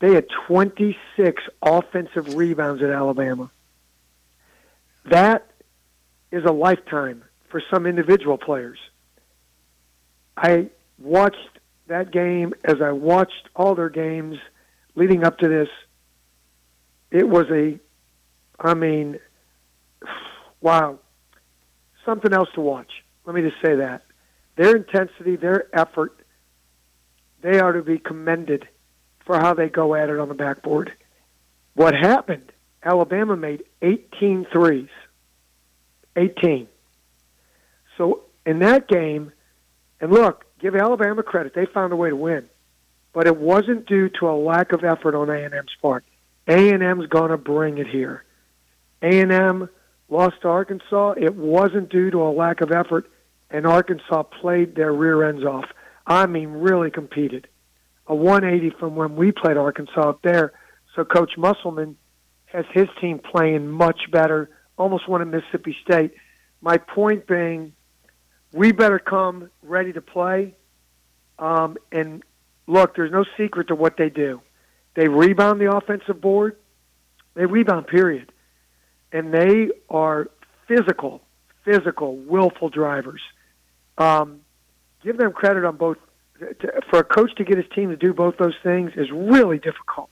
[0.00, 3.50] They had 26 offensive rebounds at Alabama.
[5.04, 5.46] That
[6.30, 8.78] is a lifetime for some individual players.
[10.36, 11.58] I watched
[11.88, 14.36] that game as I watched all their games
[14.94, 15.68] leading up to this.
[17.10, 17.78] It was a,
[18.60, 19.18] I mean,
[20.60, 20.98] wow,
[22.04, 22.90] something else to watch.
[23.24, 24.02] Let me just say that.
[24.56, 26.18] Their intensity, their effort,
[27.42, 28.66] they are to be commended
[29.24, 30.92] for how they go at it on the backboard.
[31.74, 32.50] What happened?
[32.82, 34.88] Alabama made 18 threes.
[36.16, 36.66] 18.
[37.98, 39.32] So in that game,
[40.00, 42.48] and look, give Alabama credit, they found a way to win.
[43.12, 46.04] But it wasn't due to a lack of effort on A&M's part.
[46.46, 48.24] A&M's going to bring it here.
[49.02, 49.68] A&M
[50.08, 51.14] lost to Arkansas.
[51.18, 53.10] It wasn't due to a lack of effort,
[53.50, 55.66] and Arkansas played their rear ends off.
[56.06, 57.48] I mean, really competed.
[58.06, 60.52] A 180 from when we played Arkansas up there.
[60.94, 61.96] So Coach Musselman
[62.46, 66.12] has his team playing much better, almost won at Mississippi State.
[66.62, 67.74] My point being,
[68.52, 70.54] we better come ready to play.
[71.38, 72.22] Um, and
[72.66, 74.40] look, there's no secret to what they do.
[74.94, 76.56] They rebound the offensive board.
[77.34, 78.32] They rebound, period.
[79.12, 80.28] And they are
[80.66, 81.22] physical,
[81.64, 83.20] physical, willful drivers.
[83.96, 84.40] Um,
[85.02, 85.98] give them credit on both.
[86.40, 89.58] to- For a coach to get his team to do both those things is really
[89.58, 90.10] difficult.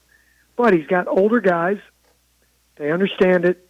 [0.57, 1.79] But he's got older guys.
[2.77, 3.69] They understand it.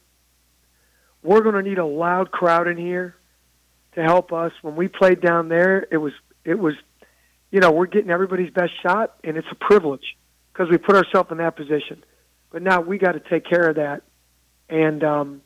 [1.22, 3.15] We're going to need a loud crowd in here
[3.96, 4.52] to help us.
[4.62, 6.12] When we played down there, it was
[6.44, 6.74] it was,
[7.50, 10.16] you know, we're getting everybody's best shot, and it's a privilege
[10.52, 12.04] because we put ourselves in that position.
[12.50, 14.02] But now we got to take care of that,
[14.68, 15.42] and um,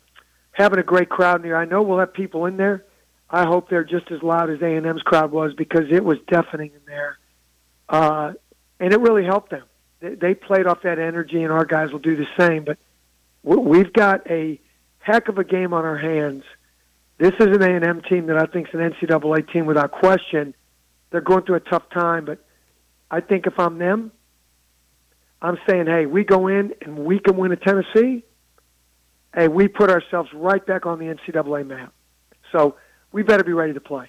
[0.52, 1.56] having a great crowd in here.
[1.56, 2.84] I know we'll have people in there.
[3.30, 6.18] I hope they're just as loud as A and M's crowd was because it was
[6.28, 7.18] deafening in there,
[7.88, 8.32] uh,
[8.78, 9.64] and it really helped them.
[10.00, 12.64] They, they played off that energy, and our guys will do the same.
[12.64, 12.78] But
[13.42, 14.60] we- we've got a
[14.98, 16.42] heck of a game on our hands.
[17.20, 19.90] This is an A and M team that I think is an NCAA team without
[19.92, 20.54] question.
[21.10, 22.38] They're going through a tough time, but
[23.10, 24.10] I think if I'm them,
[25.42, 28.24] I'm saying, hey, we go in and we can win at Tennessee.
[29.34, 31.92] Hey, we put ourselves right back on the NCAA map.
[32.52, 32.76] So
[33.12, 34.08] we better be ready to play.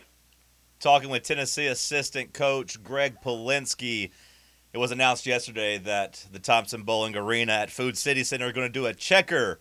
[0.80, 4.12] Talking with Tennessee assistant coach Gregg Polinsky.
[4.72, 8.72] It was announced yesterday that the Thompson-Boling Arena at Food City Center are going to
[8.72, 9.60] do a checker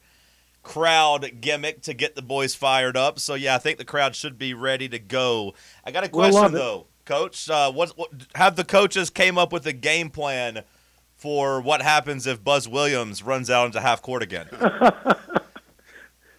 [0.63, 3.19] crowd gimmick to get the boys fired up.
[3.19, 5.55] So yeah, I think the crowd should be ready to go.
[5.85, 6.59] I got a We'll love question it.
[6.59, 7.49] though, Coach.
[7.49, 10.63] Uh, what, what have the coaches came up with a game plan
[11.17, 14.49] for what happens if Buzz Williams runs out into half court again?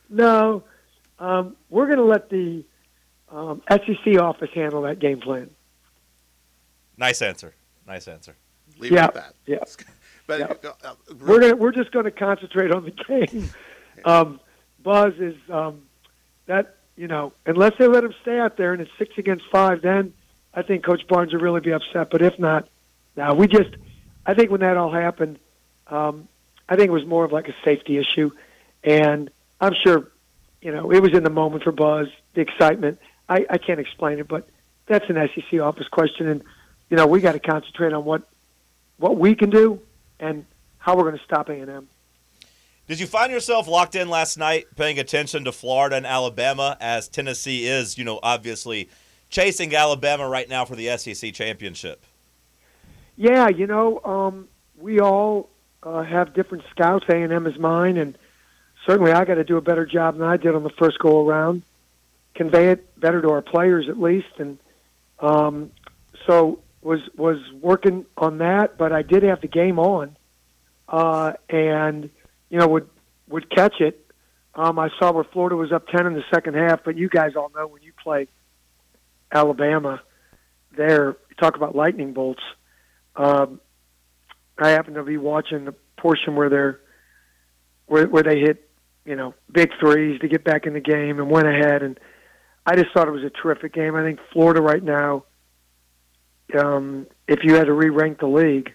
[0.10, 0.63] No,
[1.19, 2.65] um, we're going to let the
[3.29, 5.49] um, SEC office handle that game plan.
[6.97, 7.53] nice answer.
[7.88, 8.36] Nice answer.
[8.77, 9.34] Leave Yeah, it at that.
[9.45, 9.57] yeah.
[10.27, 10.69] But Yeah.
[10.69, 13.49] uh, uh, We're gonna, we're just going to concentrate on the game.
[14.05, 14.39] Um,
[14.83, 15.83] Buzz is um,
[16.45, 19.81] that you know unless they let him stay out there and it's six against five,
[19.81, 20.13] then
[20.53, 22.09] I think Coach Barnes would really be upset.
[22.09, 22.67] But if not,
[23.15, 23.69] now we just
[24.25, 25.39] I think when that all happened,
[25.87, 26.27] um,
[26.67, 28.31] I think it was more of like a safety issue,
[28.83, 30.11] and I'm sure
[30.61, 32.99] you know it was in the moment for Buzz, the excitement.
[33.29, 34.49] I, I can't explain it, but
[34.87, 36.43] that's an SEC office question, and
[36.89, 38.23] you know we got to concentrate on what
[38.97, 39.79] what we can do
[40.19, 40.45] and
[40.77, 41.87] how we're going to stop A&M.
[42.91, 47.08] Did you find yourself locked in last night, paying attention to Florida and Alabama, as
[47.08, 48.89] Tennessee is, you know, obviously
[49.30, 52.04] chasing Alabama right now for the SEC championship?
[53.15, 55.49] Yeah, you know, um, we all
[55.84, 57.06] uh, have different scouts.
[57.08, 58.17] A and M is mine, and
[58.86, 61.25] certainly I got to do a better job than I did on the first go
[61.25, 61.63] around.
[62.36, 64.60] convey it better to our players at least, and
[65.19, 65.71] um,
[66.27, 68.77] so was was working on that.
[68.77, 70.17] But I did have the game on,
[70.89, 72.10] uh, and
[72.51, 72.87] you know would
[73.27, 74.05] would catch it.
[74.53, 77.31] Um, I saw where Florida was up ten in the second half, but you guys
[77.35, 78.27] all know when you play
[79.31, 80.01] Alabama,
[80.75, 82.43] there talk about lightning bolts.
[83.15, 83.59] Um,
[84.59, 86.79] I happened to be watching the portion where they're
[87.87, 88.69] where where they hit
[89.05, 91.99] you know big threes to get back in the game and went ahead and
[92.65, 93.95] I just thought it was a terrific game.
[93.95, 95.23] I think Florida right now,
[96.57, 98.71] um, if you had to re-rank the league,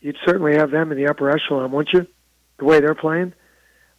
[0.00, 2.13] you'd certainly have them in the upper echelon, wouldn't you?
[2.58, 3.32] The way they're playing,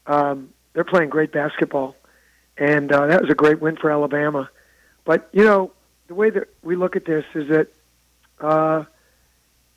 [0.08, 1.96] um, they're playing great basketball,
[2.58, 4.50] and uh, that was a great win for Alabama.
[5.04, 5.72] But you know,
[6.08, 7.68] the way that we look at this is that,
[8.40, 8.86] uh,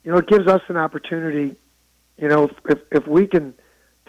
[0.04, 1.56] you know, it gives us an opportunity.
[2.16, 3.54] You know, if if we can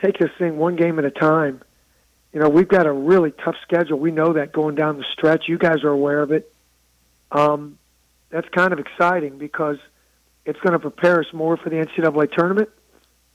[0.01, 1.62] take this thing one game at a time
[2.34, 3.97] you know, we've got a really tough schedule.
[3.97, 5.47] We know that going down the stretch.
[5.47, 6.51] You guys are aware of it.
[7.32, 7.77] Um,
[8.29, 9.77] that's kind of exciting because
[10.45, 12.69] it's going to prepare us more for the NCAA tournament,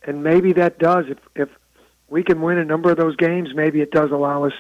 [0.07, 1.07] and maybe that does.
[1.09, 1.49] If if
[2.09, 4.53] we can win a number of those games, maybe it does allow us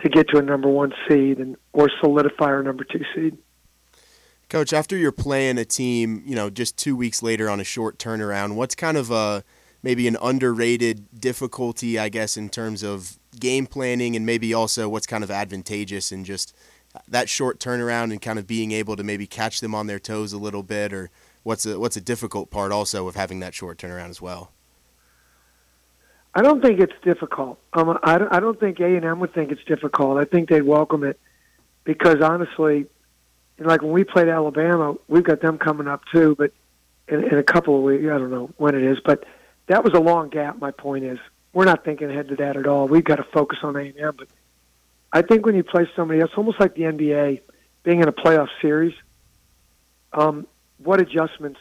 [0.00, 3.38] to get to a number one seed and or solidify our number two seed.
[4.48, 7.98] Coach, after you're playing a team, you know, just two weeks later on a short
[7.98, 9.44] turnaround, what's kind of a
[9.82, 15.06] maybe an underrated difficulty, I guess, in terms of game planning and maybe also what's
[15.06, 16.54] kind of advantageous in just
[17.08, 20.32] that short turnaround and kind of being able to maybe catch them on their toes
[20.32, 21.10] a little bit or
[21.42, 24.52] what's a what's a difficult part also of having that short turnaround as well
[26.34, 27.58] I don't think it's difficult.
[27.72, 30.18] Um, I, I don't think A and M would think it's difficult.
[30.18, 31.20] I think they'd welcome it
[31.84, 32.86] because honestly,
[33.58, 36.52] like when we played Alabama, we've got them coming up too, but
[37.08, 39.24] in, in a couple of weeks, I don't know when it is, but
[39.66, 40.58] that was a long gap.
[40.58, 41.18] My point is,
[41.52, 42.88] we're not thinking ahead to that at all.
[42.88, 44.14] We've got to focus on A and M.
[44.16, 44.28] But
[45.12, 47.42] I think when you play somebody else, almost like the NBA,
[47.82, 48.94] being in a playoff series,
[50.12, 50.46] um,
[50.78, 51.60] what adjustments?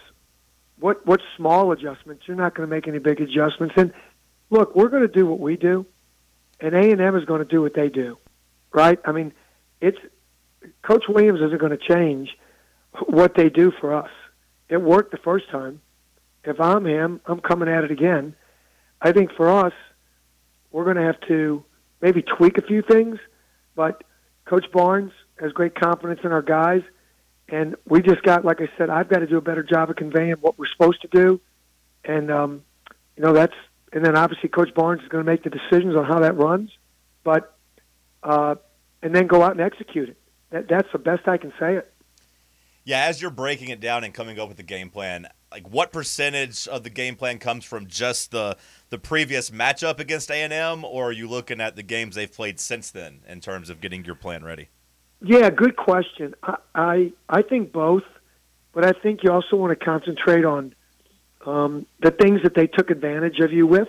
[0.79, 2.23] What what small adjustments?
[2.25, 3.75] You're not going to make any big adjustments.
[3.77, 3.93] And
[4.51, 5.87] look, we're going to do what we do,
[6.59, 8.19] and A and M is going to do what they do,
[8.71, 8.99] right?
[9.03, 9.33] I mean,
[9.81, 9.97] it's
[10.83, 12.37] Coach Williams isn't going to change
[13.07, 14.11] what they do for us.
[14.69, 15.81] It worked the first time.
[16.43, 18.35] If I'm him, I'm coming at it again
[19.01, 19.73] I think for us,
[20.71, 21.63] we're going to have to
[22.01, 23.17] maybe tweak a few things,
[23.75, 24.03] but
[24.45, 26.83] Coach Barnes has great confidence in our guys,
[27.49, 29.95] and we just got, like I said, I've got to do a better job of
[29.95, 31.41] conveying what we're supposed to do,
[32.05, 32.63] and um,
[33.17, 33.55] you know that's,
[33.93, 36.71] and then obviously Coach Barnes is going to make the decisions on how that runs,
[37.23, 37.57] but
[38.23, 38.55] uh,
[39.01, 40.17] and then go out and execute it.
[40.51, 41.91] That, that's the best I can say it.
[42.83, 45.91] Yeah, as you're breaking it down and coming up with the game plan, like what
[45.91, 48.57] percentage of the game plan comes from just the
[48.89, 52.89] the previous matchup against A&M, or are you looking at the games they've played since
[52.89, 54.69] then in terms of getting your plan ready?
[55.21, 56.33] Yeah, good question.
[56.41, 58.03] I I, I think both,
[58.73, 60.73] but I think you also want to concentrate on
[61.45, 63.87] um, the things that they took advantage of you with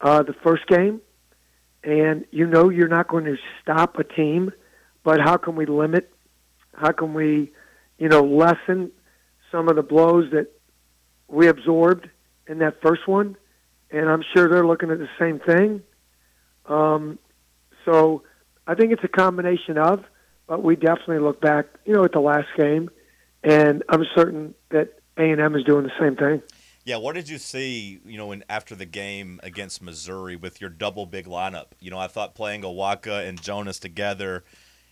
[0.00, 1.00] uh, the first game,
[1.84, 4.52] and you know you're not going to stop a team,
[5.04, 6.12] but how can we limit?
[6.74, 7.52] How can we,
[7.98, 8.90] you know, lessen
[9.50, 10.48] some of the blows that
[11.28, 12.08] we absorbed
[12.46, 13.36] in that first one?
[13.92, 15.82] and I'm sure they're looking at the same thing.
[16.66, 17.18] Um,
[17.84, 18.22] so
[18.66, 20.04] I think it's a combination of,
[20.46, 22.90] but we definitely look back, you know, at the last game,
[23.44, 26.42] and I'm certain that A and M is doing the same thing.
[26.84, 30.70] Yeah, what did you see, you know, in, after the game against Missouri with your
[30.70, 31.66] double big lineup?
[31.78, 34.42] You know, I thought playing Awaka and Jonas together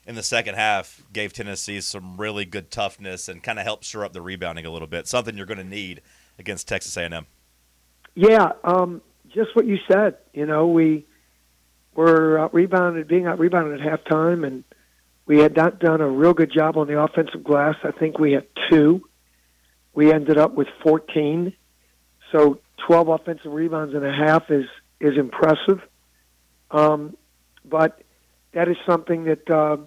[0.06, 4.04] in the second half gave Tennessee some really good toughness and kind of helped shore
[4.04, 5.08] up the rebounding a little bit.
[5.08, 6.00] Something you're going to need
[6.38, 7.26] against Texas A&M.
[8.14, 9.02] Yeah, um,
[9.32, 10.16] just what you said.
[10.32, 11.06] You know, we
[11.94, 14.64] were uh, rebounded, being out rebounded at halftime, and
[15.26, 17.76] we had not done a real good job on the offensive glass.
[17.82, 19.08] I think we had two.
[19.92, 21.52] We ended up with 14.
[22.32, 24.66] So 12 offensive rebounds and a half is
[25.00, 25.80] is impressive.
[26.70, 27.16] Um,
[27.64, 28.02] but
[28.52, 29.78] that is something that uh,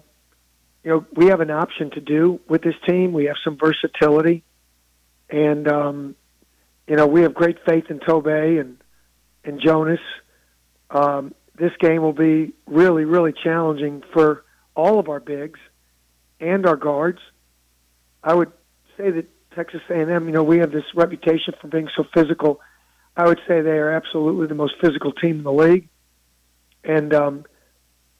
[0.82, 3.12] you know we have an option to do with this team.
[3.12, 4.42] We have some versatility,
[5.30, 6.16] and um,
[6.86, 8.78] you know, we have great faith in Tobe and
[9.44, 10.00] and Jonas.
[10.90, 14.44] Um, this game will be really, really challenging for
[14.74, 15.60] all of our bigs
[16.40, 17.20] and our guards.
[18.22, 18.52] I would
[18.96, 22.60] say that Texas A&M, you know, we have this reputation for being so physical.
[23.16, 25.88] I would say they are absolutely the most physical team in the league.
[26.82, 27.44] And um,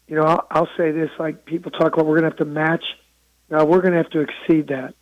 [0.07, 2.45] you know, I'll, I'll say this: like people talk about, we're going to have to
[2.45, 2.85] match.
[3.51, 4.95] Now we're going to have to exceed that.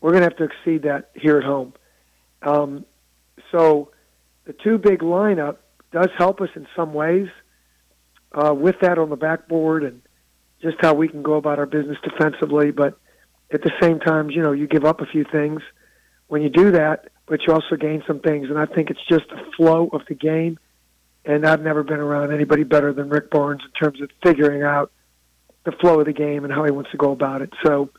[0.00, 1.74] We're going to have to exceed that here at home.
[2.42, 2.84] Um,
[3.50, 3.90] so
[4.44, 5.58] the two big lineup
[5.92, 7.28] does help us in some ways
[8.32, 10.02] uh, with that on the backboard and
[10.60, 12.70] just how we can go about our business defensively.
[12.70, 12.98] But
[13.54, 15.62] at the same time, you know, you give up a few things
[16.28, 18.48] when you do that, but you also gain some things.
[18.48, 20.58] And I think it's just the flow of the game.
[21.24, 24.90] And I've never been around anybody better than Rick Barnes in terms of figuring out
[25.64, 27.52] the flow of the game and how he wants to go about it.
[27.64, 27.90] So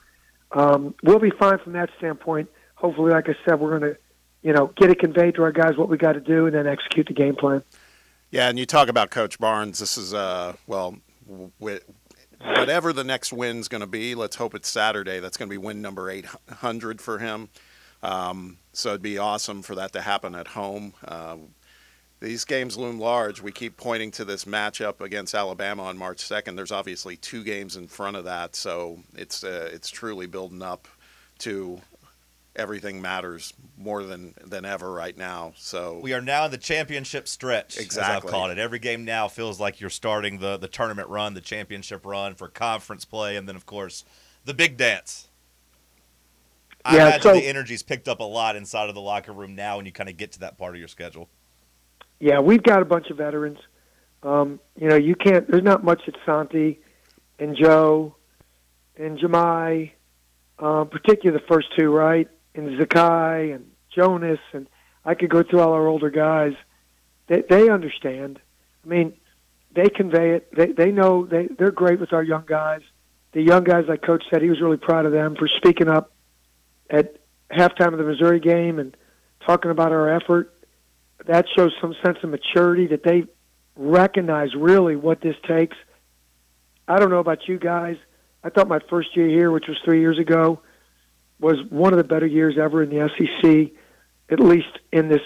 [0.51, 2.49] um, we'll be fine from that standpoint.
[2.75, 3.97] Hopefully, like I said, we're going to,
[4.41, 6.67] you know, get it conveyed to our guys what we got to do and then
[6.67, 7.63] execute the game plan.
[8.29, 9.79] Yeah, and you talk about Coach Barnes.
[9.79, 10.97] This is uh, well,
[11.59, 11.79] w-
[12.45, 14.15] whatever the next win's going to be.
[14.15, 15.19] Let's hope it's Saturday.
[15.19, 17.49] That's going to be win number eight hundred for him.
[18.01, 20.93] Um, so it'd be awesome for that to happen at home.
[21.05, 21.37] Uh,
[22.19, 23.41] these games loom large.
[23.41, 26.55] We keep pointing to this matchup against Alabama on March 2nd.
[26.55, 30.87] There's obviously two games in front of that, so it's uh, it's truly building up
[31.39, 31.81] to
[32.55, 35.53] everything matters more than than ever right now.
[35.55, 38.27] So We are now in the championship stretch, as Exactly.
[38.29, 38.57] I've called it.
[38.59, 42.47] Every game now feels like you're starting the, the tournament run, the championship run for
[42.47, 44.05] conference play, and then, of course,
[44.45, 45.27] the big dance.
[46.85, 49.55] I Yeah, imagine so- the energy's picked up a lot inside of the locker room
[49.55, 51.29] now when you kind of get to that part of your schedule.
[52.19, 53.59] Yeah, we've got a bunch of veterans.
[54.21, 55.49] Um, you know, you can't.
[55.49, 56.79] There's not much at Santi
[57.39, 58.15] and Joe
[58.95, 59.91] and Jahmai,
[60.59, 62.29] um, particularly the first two, right?
[62.55, 64.67] And Zakai and Jonas, and
[65.05, 66.53] I could go through all our older guys.
[67.27, 68.39] They they understand.
[68.85, 69.13] I mean,
[69.75, 70.53] they convey it.
[70.55, 72.81] They they know they they're great with our young guys.
[73.33, 76.11] The young guys, like Coach said, he was really proud of them for speaking up
[76.89, 77.17] at
[77.51, 78.95] halftime of the Missouri game and
[79.45, 80.53] talking about our effort
[81.25, 83.23] that shows some sense of maturity that they
[83.75, 85.77] recognize really what this takes.
[86.87, 87.97] I don't know about you guys.
[88.43, 90.59] I thought my first year here, which was three years ago,
[91.39, 93.71] was one of the better years ever in the SEC,
[94.29, 95.21] at least in this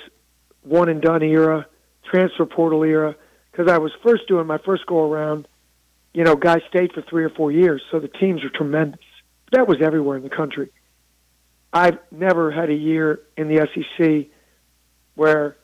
[0.64, 1.68] one and done era,
[2.04, 3.16] transfer portal era,
[3.52, 5.48] because I was first doing my first go around.
[6.14, 9.00] You know, guys stayed for three or four years, so the teams are tremendous.
[9.52, 10.72] That was everywhere in the country.
[11.72, 14.28] I've never had a year in the SEC
[15.16, 15.58] where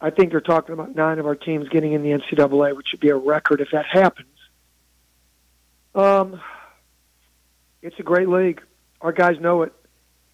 [0.00, 3.00] I think they're talking about nine of our teams getting in the NCAA, which would
[3.00, 4.28] be a record if that happens.
[5.94, 6.40] Um,
[7.82, 8.60] it's a great league.
[9.02, 9.72] Our guys know it,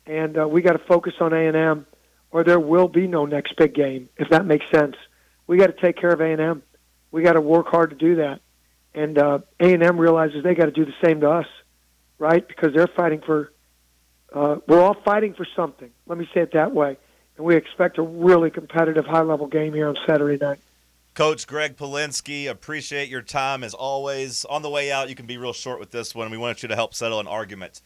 [0.06, 1.86] and uh, we got to focus on A and M,
[2.30, 4.08] or there will be no next big game.
[4.16, 4.94] If that makes sense,
[5.46, 6.62] we got to take care of A and M.
[7.10, 8.40] We got to work hard to do that,
[8.94, 11.46] and uh, A and M realizes they got to do the same to us,
[12.18, 12.46] right?
[12.46, 13.52] Because they're fighting for.
[14.32, 15.90] Uh, we're all fighting for something.
[16.06, 16.98] Let me say it that way
[17.38, 20.58] and we expect a really competitive, high-level game here on Saturday night.
[21.14, 24.44] Coach Gregg Polinsky, appreciate your time as always.
[24.44, 26.30] On the way out, you can be real short with this one.
[26.30, 27.80] We want you to help settle an argument.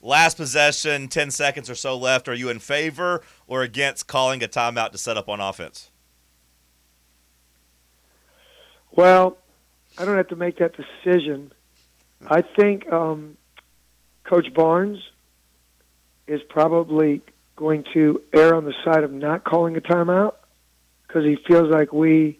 [0.00, 2.28] Last possession, 10 seconds or so left.
[2.28, 5.90] Are you in favor or against calling a timeout to set up on offense?
[8.92, 9.38] Well,
[9.98, 11.52] I don't have to make that decision.
[12.26, 13.36] I think um,
[14.24, 14.98] Coach Barnes
[16.26, 17.22] is probably
[17.56, 20.34] going to err on the side of not calling a timeout
[21.06, 22.38] because he feels like we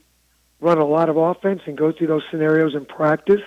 [0.60, 3.42] run a lot of offense and go through those scenarios in practice.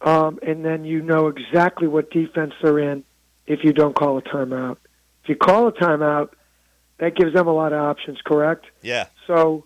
[0.00, 3.04] Um, and then you know exactly what defense they're in
[3.46, 4.76] if you don't call a timeout.
[5.22, 6.30] If you call a timeout,
[6.98, 8.66] that gives them a lot of options, correct?
[8.82, 9.06] Yeah.
[9.26, 9.64] So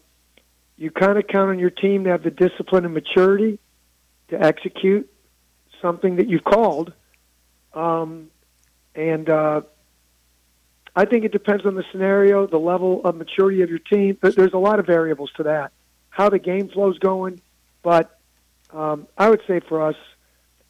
[0.76, 3.58] you kind of count on your team to have the discipline and maturity
[4.28, 5.10] to execute
[5.80, 6.92] something that you've called.
[7.74, 8.30] Um,
[8.94, 9.62] and uh,
[10.94, 14.16] I think it depends on the scenario, the level of maturity of your team.
[14.20, 15.72] But there's a lot of variables to that,
[16.10, 17.40] how the game flow's going.
[17.82, 18.18] But
[18.70, 19.96] um, I would say for us,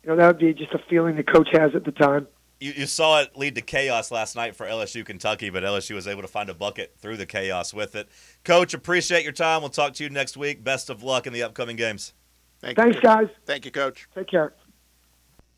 [0.02, 2.26] you know, that would be just a feeling the coach has at the time.
[2.60, 6.06] You, you saw it lead to chaos last night for LSU Kentucky, but LSU was
[6.06, 8.08] able to find a bucket through the chaos with it.
[8.44, 9.62] Coach, appreciate your time.
[9.62, 10.62] We'll talk to you next week.
[10.62, 12.14] Best of luck in the upcoming games.
[12.60, 12.84] Thank you.
[12.84, 13.02] Thanks, you.
[13.02, 13.28] guys.
[13.46, 14.08] Thank you, Coach.
[14.14, 14.54] Take care.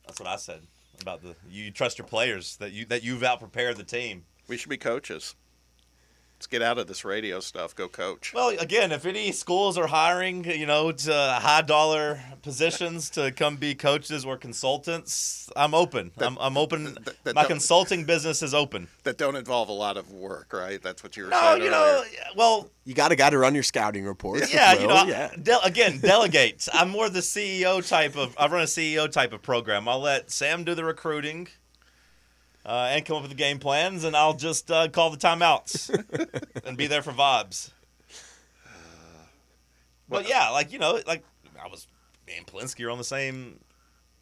[0.06, 0.60] That's what I said
[1.02, 4.24] about the you trust your players that you that you've out prepared the team.
[4.48, 5.34] We should be coaches.
[6.36, 7.74] Let's get out of this radio stuff.
[7.74, 8.32] Go coach.
[8.34, 13.56] Well, again, if any schools are hiring, you know, to high dollar positions to come
[13.56, 16.10] be coaches or consultants, I'm open.
[16.18, 16.94] I'm, I'm open.
[17.04, 18.88] that- that My consulting business is open.
[19.04, 20.82] That don't involve a lot of work, right?
[20.82, 22.02] That's what you were No, saying you know,
[22.36, 24.52] well, You got to got to run your scouting reports.
[24.52, 25.30] yeah, as you know, yeah.
[25.40, 26.68] de- again, delegate.
[26.74, 28.34] I'm more the CEO type of.
[28.38, 29.88] I run a CEO type of program.
[29.88, 31.48] I'll let Sam do the recruiting.
[32.66, 35.90] Uh, and come up with the game plans, and I'll just uh, call the timeouts
[36.64, 37.70] and be there for vibes.
[40.08, 41.24] But yeah, like you know, like
[41.62, 41.86] I was,
[42.26, 43.60] me and Polinsky are on the same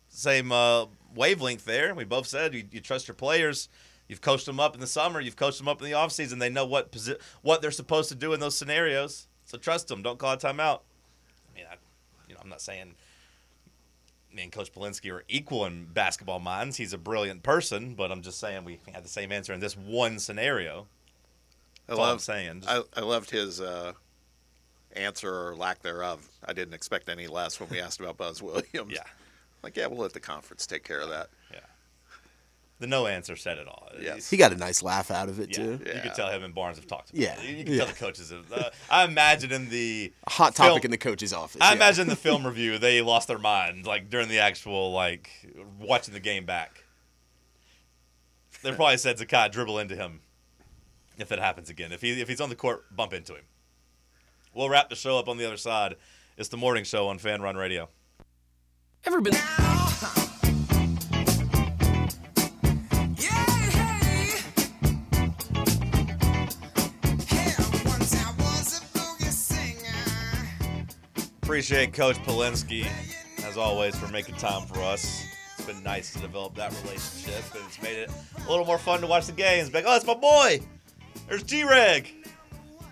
[0.08, 1.94] same uh, wavelength there.
[1.94, 3.68] We both said you, you trust your players.
[4.08, 5.20] You've coached them up in the summer.
[5.20, 6.38] You've coached them up in the offseason.
[6.38, 9.28] They know what posi- what they're supposed to do in those scenarios.
[9.44, 10.02] So trust them.
[10.02, 10.80] Don't call a timeout.
[11.50, 11.76] I mean, I,
[12.28, 12.94] you know, I'm not saying
[14.34, 16.76] me and Coach Polinsky are equal in basketball minds.
[16.76, 19.76] He's a brilliant person, but I'm just saying we had the same answer in this
[19.76, 20.86] one scenario.
[21.88, 22.62] I That's all I'm love, saying.
[22.66, 23.92] I, I loved his uh,
[24.92, 26.26] answer or lack thereof.
[26.44, 28.92] I didn't expect any less when we asked about Buzz Williams.
[28.92, 29.04] Yeah.
[29.62, 31.28] Like, yeah, we'll let the conference take care of that.
[32.82, 33.88] The no answer said it all.
[34.00, 34.28] Yes.
[34.28, 35.70] He got a nice laugh out of it Yeah, too.
[35.86, 37.22] you could tell him and Barnes have talked about it.
[37.22, 37.56] Yeah, it.
[37.58, 37.78] You can yeah.
[37.78, 38.52] tell the coaches have.
[38.52, 41.60] Uh, I imagine in the A hot topic film- in the coach's office.
[41.62, 41.76] I yeah.
[41.76, 45.30] imagine the film review they lost their mind like during the actual like
[45.78, 46.82] watching the game back.
[48.64, 50.22] They probably said Zakai dribble into him
[51.18, 51.92] if it happens again.
[51.92, 53.44] If he if he's on the court, bump into him.
[54.52, 55.94] We'll wrap the show up on the other side.
[56.36, 57.90] It's the morning show on Fan Run Radio.
[59.04, 59.34] Ever been?
[71.52, 72.86] Appreciate Coach Polinsky,
[73.44, 75.22] as always, for making time for us.
[75.58, 79.02] It's been nice to develop that relationship, and it's made it a little more fun
[79.02, 79.68] to watch the games.
[79.68, 80.60] Be Like, oh, it's my boy.
[81.28, 82.10] There's G Reg.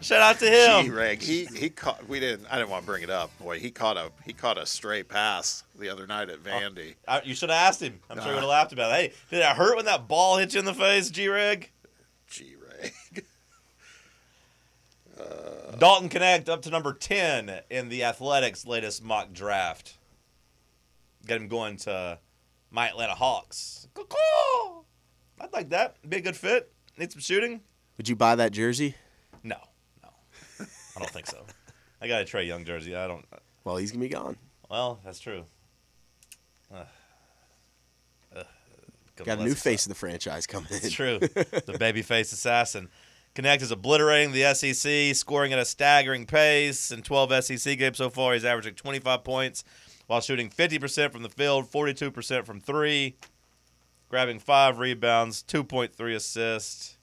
[0.03, 0.85] Shout out to him.
[0.85, 2.07] Gee, Reg, he he caught.
[2.07, 2.49] We didn't.
[2.51, 3.31] I didn't want to bring it up.
[3.39, 6.97] Boy, he caught a he caught a stray pass the other night at uh, Vandy.
[7.09, 7.99] I, you should have asked him.
[8.11, 8.95] I'm sure he would have laughed about it.
[8.95, 11.71] Hey, did it hurt when that ball hit you in the face, G Reg?
[12.29, 13.25] G Reg.
[15.79, 19.97] Dalton Knecht up to number 10 in the Athletics' latest mock draft.
[21.27, 22.19] Get him going to
[22.71, 23.89] my Atlanta Hawks.
[25.41, 25.97] I'd like that.
[26.09, 26.73] Be a good fit.
[26.99, 27.63] Need some shooting?
[27.97, 28.95] Would you buy that jersey?
[29.43, 29.57] No,
[30.03, 30.11] no.
[30.61, 31.45] I don't think so.
[32.01, 32.95] I got a Trae Young jersey.
[32.95, 33.25] I don't.
[33.65, 34.37] Well, he's gonna be gone.
[34.71, 35.45] Well, that's true.
[36.75, 36.87] Ugh.
[38.37, 38.47] Ugh.
[39.17, 40.77] Got a new face of the franchise coming in.
[40.77, 41.19] It's true.
[41.21, 42.89] the babyface assassin.
[43.35, 46.91] Knecht is obliterating the SEC, scoring at a staggering pace.
[46.91, 49.65] In 12 SEC games so far, he's averaging 25 points
[50.07, 53.17] while shooting 50% from the field, 42% from three,
[54.09, 56.99] grabbing five rebounds, 2.3 assists.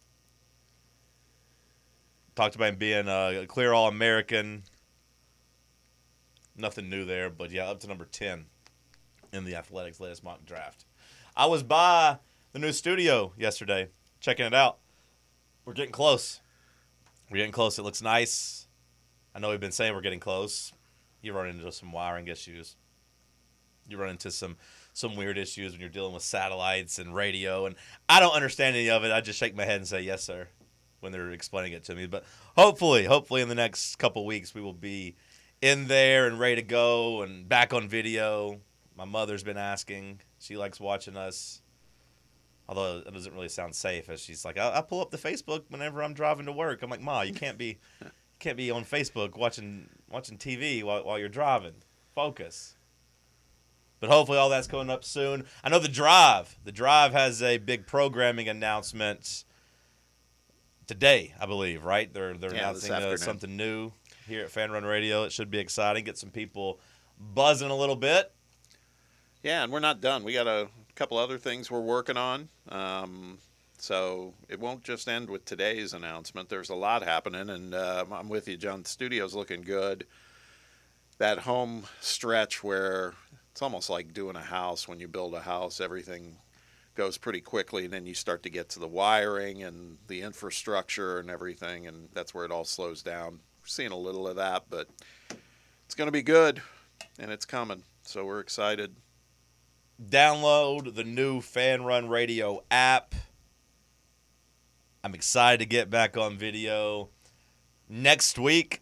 [2.36, 4.63] Talked about him being a clear All American.
[6.55, 8.45] Nothing new there, but yeah, up to number 10
[9.32, 10.86] in the Athletics' latest mock draft.
[11.36, 12.17] I was by
[12.51, 13.88] the new studio yesterday,
[14.19, 14.80] checking it out.
[15.68, 16.39] We're getting close.
[17.30, 17.78] We're getting close.
[17.78, 18.68] It looks nice.
[19.36, 20.72] I know we've been saying we're getting close.
[21.22, 22.78] You run into some wiring issues.
[23.89, 24.55] You run into some
[24.93, 27.76] some weird issues when you're dealing with satellites and radio, and
[28.07, 29.11] I don't understand any of it.
[29.11, 30.47] I just shake my head and say yes, sir,
[31.01, 32.07] when they're explaining it to me.
[32.07, 32.24] But
[32.55, 35.18] hopefully, hopefully in the next couple weeks we will be
[35.61, 38.61] in there and ready to go and back on video.
[38.95, 40.22] My mother's been asking.
[40.39, 41.61] She likes watching us.
[42.70, 45.63] Although it doesn't really sound safe, as she's like, I, I pull up the Facebook
[45.70, 46.82] whenever I'm driving to work.
[46.84, 48.07] I'm like, Ma, you can't be, you
[48.39, 51.76] can't be on Facebook watching watching TV while, while you're driving.
[52.13, 52.76] Focus.
[53.99, 55.45] But hopefully, all that's coming up soon.
[55.63, 56.57] I know the drive.
[56.63, 59.45] The drive has a big programming announcement
[60.88, 61.84] today, I believe.
[61.84, 62.13] Right?
[62.13, 63.91] They're they're Yeah, announcing uh, something new
[64.28, 65.24] here at Fan Run Radio.
[65.24, 66.03] It should be exciting.
[66.03, 66.80] Get some people
[67.18, 68.32] buzzing a little bit.
[69.41, 70.24] Yeah, and we're not done.
[70.24, 70.68] We got a
[70.98, 72.50] couple other things we're working on.
[72.70, 73.38] Um,
[73.78, 76.50] so it won't just end with today's announcement.
[76.50, 78.82] There's a lot happening, and uh, I'm with you, John.
[78.82, 80.08] The studio's looking good.
[81.20, 83.14] That home stretch where
[83.52, 84.88] it's almost like doing a house.
[84.88, 86.38] When you build a house, everything
[86.95, 91.20] goes pretty quickly, and then you start to get to the wiring and the infrastructure
[91.20, 93.34] and everything, and that's where it all slows down.
[93.62, 94.88] We're seeing a little of that, but
[95.86, 96.60] it's going to be good,
[97.20, 97.84] and it's coming.
[98.02, 98.95] So we're excited.
[100.04, 103.16] Download the new Fan Run Radio app.
[105.04, 107.10] I'm excited to get back on video.
[107.89, 108.82] Next week,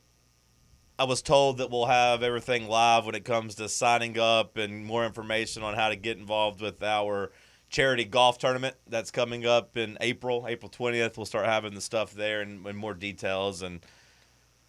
[0.98, 4.86] I was told that we'll have everything live when it comes to signing up and
[4.86, 7.32] more information on how to get involved with our
[7.70, 11.18] charity golf tournament that's coming up in April, April 20th.
[11.18, 13.82] We'll start having the stuff there and, and more details and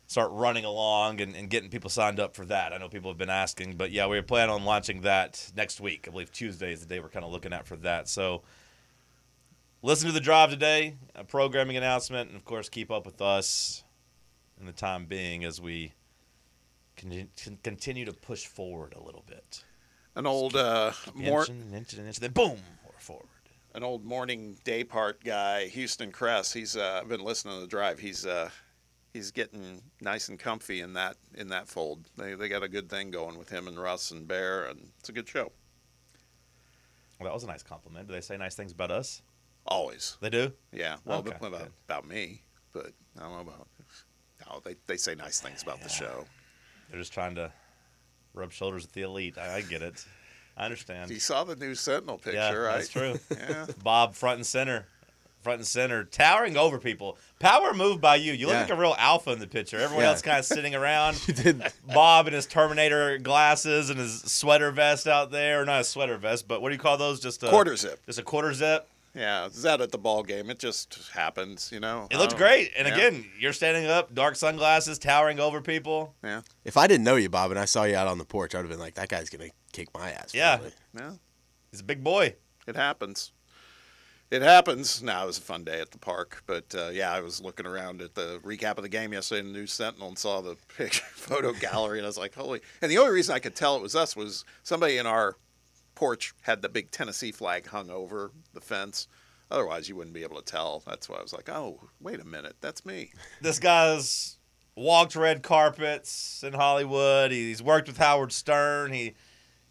[0.07, 2.73] start running along and, and getting people signed up for that.
[2.73, 6.07] I know people have been asking, but yeah, we plan on launching that next week.
[6.07, 8.09] I believe Tuesday is the day we're kind of looking at for that.
[8.09, 8.43] So
[9.83, 13.83] listen to the drive today, a programming announcement, and of course, keep up with us
[14.61, 15.93] in the time being as we
[16.97, 19.65] con- con- continue to push forward a little bit.
[20.15, 23.27] An old uh, Keep mor- inching and inching then boom, we're forward.
[23.75, 26.53] an old morning day part guy, Houston Cress.
[26.53, 27.99] He's uh, been listening to the drive.
[27.99, 28.49] He's uh,
[29.17, 32.09] he's getting nice and comfy in that in that fold.
[32.17, 35.09] They they got a good thing going with him and Russ and Bear, and it's
[35.09, 35.51] a good show.
[37.19, 38.09] Well, that was a nice compliment.
[38.09, 39.23] Do they say nice things about us?
[39.67, 40.53] Always, They do?
[40.71, 40.97] yeah.
[41.05, 41.73] Well, Okay, about, good.
[41.89, 42.43] about me,
[42.73, 43.67] but I don't know about.
[44.47, 46.25] No, they they say nice things about the show.
[46.91, 47.51] They're just trying to
[48.35, 49.39] rub shoulders with the elite.
[49.39, 50.05] I, I get it.
[50.57, 51.11] I understand.
[51.11, 52.77] You saw the new Sentinel picture, yeah, right?
[52.77, 53.19] that's true.
[53.37, 53.67] Yeah.
[53.83, 54.87] Bob front and center,
[55.47, 57.17] front and center, towering over people.
[57.39, 58.33] Power move by you.
[58.33, 58.61] You look Yeah.
[58.63, 59.79] like a real alpha in the picture.
[59.79, 60.11] Everyone Yeah.
[60.11, 61.21] else kind of sitting around.
[61.29, 61.63] You did.
[61.95, 66.17] Bob in his Terminator glasses and his sweater vest out there, or not a sweater
[66.19, 67.21] vest, but what do you call those?
[67.21, 68.05] Just a Quarter zip.
[68.07, 68.89] Just a quarter zip.
[69.15, 70.51] Yeah, is that at the ball game?
[70.51, 72.09] It just happens, you know.
[72.11, 72.73] It looked great.
[72.77, 72.95] And yeah.
[72.95, 76.15] again, you're standing up, dark sunglasses, towering over people.
[76.25, 78.55] Yeah, If I didn't know you, Bob, and I saw you out on the porch,
[78.55, 80.35] I would have been like, that guy's gonna kick my ass.
[80.35, 80.57] Yeah.
[80.57, 80.73] probably.
[80.99, 81.11] yeah,
[81.71, 82.35] He's a big boy.
[82.67, 83.31] it happens.
[84.31, 85.03] It happens.
[85.03, 87.67] Now it was a fun day at the park, but uh, yeah, I was looking
[87.67, 90.57] around at the recap of the game yesterday in the News Sentinel and saw the
[90.77, 93.77] picture photo gallery, and I was like, "Holy!" And the only reason I could tell
[93.77, 95.37] it was us was somebody in our
[95.95, 99.07] porch had the big Tennessee flag hung over the fence.
[99.49, 100.83] Otherwise, you wouldn't be able to tell.
[100.87, 104.39] That's why I was like, "Oh, wait a minute, that's me." This guy's
[104.75, 107.31] walked red carpets in Hollywood.
[107.31, 108.93] He's worked with Howard Stern.
[108.93, 109.15] He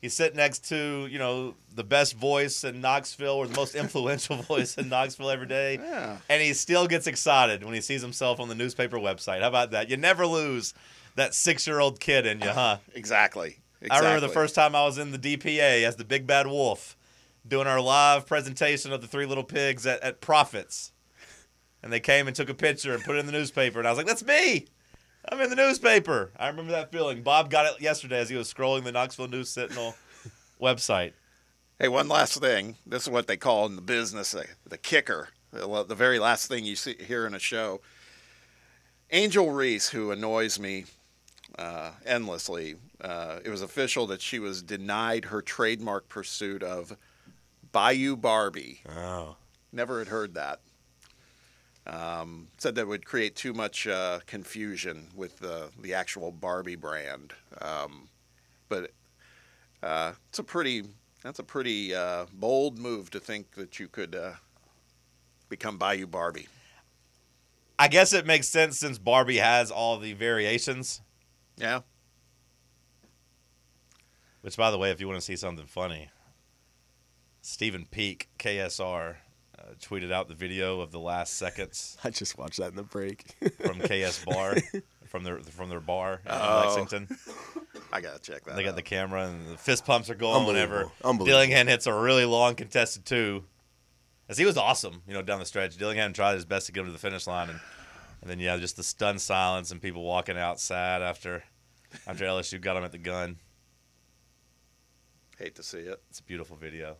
[0.01, 4.37] he's sitting next to you know the best voice in Knoxville or the most influential
[4.43, 5.75] voice in Knoxville every day.
[5.81, 6.17] Yeah.
[6.29, 9.41] And he still gets excited when he sees himself on the newspaper website.
[9.41, 9.89] How about that?
[9.89, 10.73] You never lose
[11.15, 12.77] that six year old kid in you, huh?
[12.95, 13.59] Exactly.
[13.91, 16.97] I remember the first time I was in the DPA as the big bad wolf
[17.47, 20.91] doing our live presentation of the Three Little Pigs at, at Profits.
[21.83, 23.77] And they came and took a picture and put it in the newspaper.
[23.77, 24.65] And I was like, that's me.
[25.29, 26.31] I'm in the newspaper.
[26.37, 27.23] I remember that feeling.
[27.23, 29.95] Bob got it yesterday as he was scrolling the Knoxville News Sentinel
[30.61, 31.13] website.
[31.79, 32.75] Hey, one last thing.
[32.85, 35.29] This is what they call in the business the, the kicker.
[35.51, 37.81] The, the very last thing you see here in a show.
[39.11, 40.85] Angel Reese, who annoys me
[41.57, 46.95] uh, endlessly, uh, it was official that she was denied her trademark pursuit of
[47.71, 48.81] Bayou Barbie.
[48.89, 49.35] Oh.
[49.71, 50.61] Never had heard that.
[51.87, 57.33] Um, said that would create too much uh, confusion with the the actual Barbie brand.
[57.61, 58.09] Um,
[58.69, 58.91] but
[59.83, 60.83] uh, it's a pretty
[61.21, 64.33] that's a pretty uh, bold move to think that you could uh,
[65.49, 66.47] become Bayou Barbie.
[67.77, 71.01] I guess it makes sense since Barbie has all the variations.
[71.57, 71.81] Yeah.
[74.41, 76.09] Which, by the way, if you want to see something funny,
[77.41, 79.15] Stephen Peak, KSR,
[79.65, 82.83] Uh, tweeted out the video of the last seconds I just watched that in the
[82.83, 83.35] break.
[83.61, 84.55] from KS Bar,
[85.07, 86.63] from their from their bar in Oh.
[86.65, 87.07] Lexington.
[87.91, 88.55] I gotta check that.
[88.55, 88.75] They got out.
[88.75, 90.95] the camera and the fist pumps are going whenever Unbelievable.
[91.09, 91.25] Unbelievable.
[91.25, 93.45] Dillingham hits a really long contested two.
[94.27, 95.77] As he was awesome, you know, down the stretch.
[95.77, 97.59] Dillingham tried his best to get him to the finish line, and,
[98.21, 101.43] and then yeah, just the stunned silence and people walking out sad after
[102.07, 103.37] after LSU got him at the gun.
[105.37, 106.01] Hate to see it.
[106.09, 106.97] It's a beautiful video.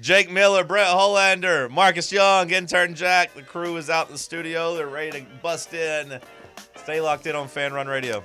[0.00, 3.34] Jake Miller, Brett Hollander, Marcus Young, intern Jack.
[3.34, 4.74] The crew is out in the studio.
[4.74, 6.18] They're ready to bust in.
[6.76, 8.24] Stay locked in on Fan Run Radio.